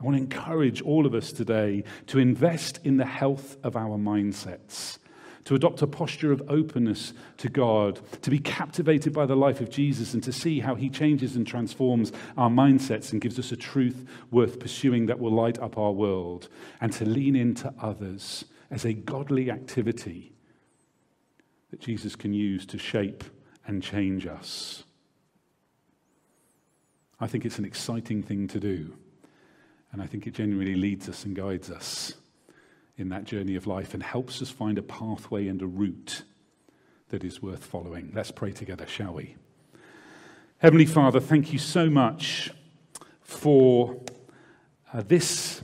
I 0.02 0.04
want 0.04 0.18
to 0.18 0.22
encourage 0.22 0.82
all 0.82 1.06
of 1.06 1.14
us 1.14 1.32
today 1.32 1.86
to 2.08 2.20
invest 2.20 2.82
in 2.84 2.98
the 2.98 3.06
health 3.06 3.56
of 3.64 3.78
our 3.78 3.98
mindsets, 3.98 4.98
to 5.46 5.56
adopt 5.56 5.82
a 5.82 5.88
posture 5.88 6.34
of 6.34 6.44
openness 6.50 7.14
to 7.38 7.48
God, 7.48 8.02
to 8.22 8.30
be 8.30 8.40
captivated 8.40 9.14
by 9.14 9.26
the 9.26 9.38
life 9.38 9.62
of 9.62 9.70
Jesus, 9.70 10.14
and 10.14 10.22
to 10.24 10.34
see 10.34 10.60
how 10.60 10.76
he 10.76 10.90
changes 10.90 11.38
and 11.38 11.48
transforms 11.48 12.12
our 12.36 12.50
mindsets 12.50 13.14
and 13.14 13.22
gives 13.22 13.40
us 13.40 13.54
a 13.54 13.56
truth 13.56 14.06
worth 14.30 14.60
pursuing 14.60 15.06
that 15.06 15.20
will 15.20 15.32
light 15.32 15.58
up 15.60 15.78
our 15.78 15.94
world, 15.94 16.50
and 16.82 16.92
to 16.92 17.06
lean 17.06 17.38
into 17.38 17.74
others 17.82 18.44
as 18.70 18.84
a 18.84 18.92
godly 18.92 19.50
activity 19.50 20.34
that 21.72 21.80
Jesus 21.80 22.18
can 22.18 22.34
use 22.34 22.66
to 22.66 22.78
shape 22.78 23.24
and 23.68 23.84
change 23.84 24.26
us. 24.26 24.84
I 27.20 27.28
think 27.28 27.46
it's 27.46 27.60
an 27.60 27.66
exciting 27.66 28.24
thing 28.24 28.48
to 28.48 28.60
do. 28.60 28.96
And 29.92 30.02
I 30.02 30.08
think 30.08 30.28
it 30.28 30.34
genuinely 30.34 30.76
leads 30.76 31.10
us 31.10 31.26
and 31.26 31.36
guides 31.36 31.70
us 31.70 32.14
in 32.98 33.10
that 33.10 33.26
journey 33.26 33.56
of 33.56 33.68
life 33.68 33.94
and 33.94 34.02
helps 34.02 34.42
us 34.42 34.50
find 34.50 34.78
a 34.78 34.82
pathway 34.82 35.48
and 35.48 35.62
a 35.62 35.68
route 35.68 36.24
that 37.10 37.24
is 37.24 37.42
worth 37.42 37.64
following. 37.64 38.12
Let's 38.14 38.32
pray 38.32 38.52
together, 38.52 38.86
shall 38.86 39.14
we? 39.14 39.36
Heavenly 40.60 40.86
Father, 40.86 41.20
thank 41.20 41.54
you 41.54 41.60
so 41.60 41.90
much 41.90 42.52
for 43.22 44.02
uh, 44.94 45.04
this 45.08 45.62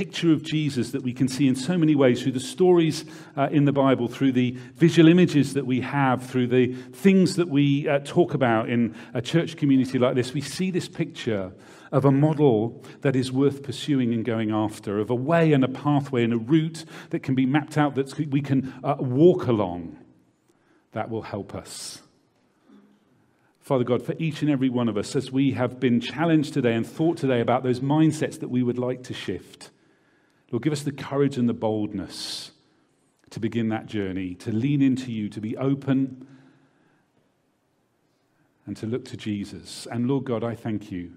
picture 0.00 0.32
of 0.32 0.42
Jesus 0.42 0.92
that 0.92 1.02
we 1.02 1.12
can 1.12 1.28
see 1.28 1.46
in 1.46 1.54
so 1.54 1.76
many 1.76 1.94
ways 1.94 2.22
through 2.22 2.32
the 2.32 2.40
stories 2.40 3.04
uh, 3.36 3.50
in 3.52 3.66
the 3.66 3.72
Bible, 3.72 4.08
through 4.08 4.32
the 4.32 4.52
visual 4.76 5.10
images 5.10 5.52
that 5.52 5.66
we 5.66 5.82
have, 5.82 6.26
through 6.26 6.46
the 6.46 6.72
things 6.72 7.36
that 7.36 7.50
we 7.50 7.86
uh, 7.86 7.98
talk 7.98 8.32
about 8.32 8.70
in 8.70 8.94
a 9.12 9.20
church 9.20 9.58
community 9.58 9.98
like 9.98 10.14
this. 10.14 10.32
We 10.32 10.40
see 10.40 10.70
this 10.70 10.88
picture 10.88 11.52
of 11.92 12.06
a 12.06 12.10
model 12.10 12.82
that 13.02 13.14
is 13.14 13.30
worth 13.30 13.62
pursuing 13.62 14.14
and 14.14 14.24
going 14.24 14.50
after, 14.50 15.00
of 15.00 15.10
a 15.10 15.14
way 15.14 15.52
and 15.52 15.62
a 15.62 15.68
pathway 15.68 16.24
and 16.24 16.32
a 16.32 16.38
route 16.38 16.86
that 17.10 17.22
can 17.22 17.34
be 17.34 17.44
mapped 17.44 17.76
out 17.76 17.94
that 17.96 18.16
we 18.30 18.40
can 18.40 18.72
uh, 18.82 18.96
walk 19.00 19.48
along. 19.48 19.98
That 20.92 21.10
will 21.10 21.20
help 21.20 21.54
us. 21.54 22.00
Father 23.60 23.84
God, 23.84 24.02
for 24.02 24.14
each 24.18 24.40
and 24.40 24.50
every 24.50 24.70
one 24.70 24.88
of 24.88 24.96
us, 24.96 25.14
as 25.14 25.30
we 25.30 25.50
have 25.50 25.78
been 25.78 26.00
challenged 26.00 26.54
today 26.54 26.72
and 26.72 26.86
thought 26.86 27.18
today 27.18 27.42
about 27.42 27.64
those 27.64 27.80
mindsets 27.80 28.40
that 28.40 28.48
we 28.48 28.62
would 28.62 28.78
like 28.78 29.02
to 29.02 29.12
shift. 29.12 29.70
Lord, 30.50 30.62
give 30.62 30.72
us 30.72 30.82
the 30.82 30.92
courage 30.92 31.36
and 31.36 31.48
the 31.48 31.54
boldness 31.54 32.50
to 33.30 33.40
begin 33.40 33.68
that 33.68 33.86
journey, 33.86 34.34
to 34.34 34.50
lean 34.50 34.82
into 34.82 35.12
you, 35.12 35.28
to 35.28 35.40
be 35.40 35.56
open, 35.56 36.26
and 38.66 38.76
to 38.76 38.86
look 38.86 39.04
to 39.06 39.16
Jesus. 39.16 39.86
And 39.90 40.08
Lord 40.08 40.24
God, 40.24 40.42
I 40.42 40.54
thank 40.54 40.90
you 40.90 41.12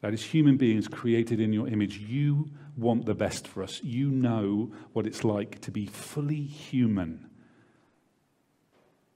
that 0.00 0.12
as 0.12 0.22
human 0.22 0.56
beings 0.56 0.88
created 0.88 1.40
in 1.40 1.52
your 1.52 1.68
image, 1.68 1.98
you 1.98 2.50
want 2.76 3.06
the 3.06 3.14
best 3.14 3.46
for 3.46 3.62
us. 3.62 3.80
You 3.82 4.10
know 4.10 4.72
what 4.92 5.06
it's 5.06 5.22
like 5.22 5.60
to 5.60 5.70
be 5.70 5.86
fully 5.86 6.42
human 6.42 7.28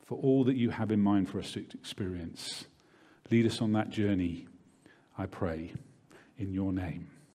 for 0.05 0.17
all 0.19 0.45
that 0.45 0.57
you 0.57 0.71
have 0.71 0.93
in 0.93 1.01
mind 1.01 1.29
for 1.29 1.41
us 1.41 1.53
to 1.53 1.67
experience. 1.75 2.67
Lead 3.31 3.47
us 3.47 3.61
on 3.61 3.73
that 3.73 3.91
journey, 3.91 4.47
I 5.19 5.27
pray, 5.27 5.73
in 6.39 6.53
your 6.53 6.73
name. 6.73 7.11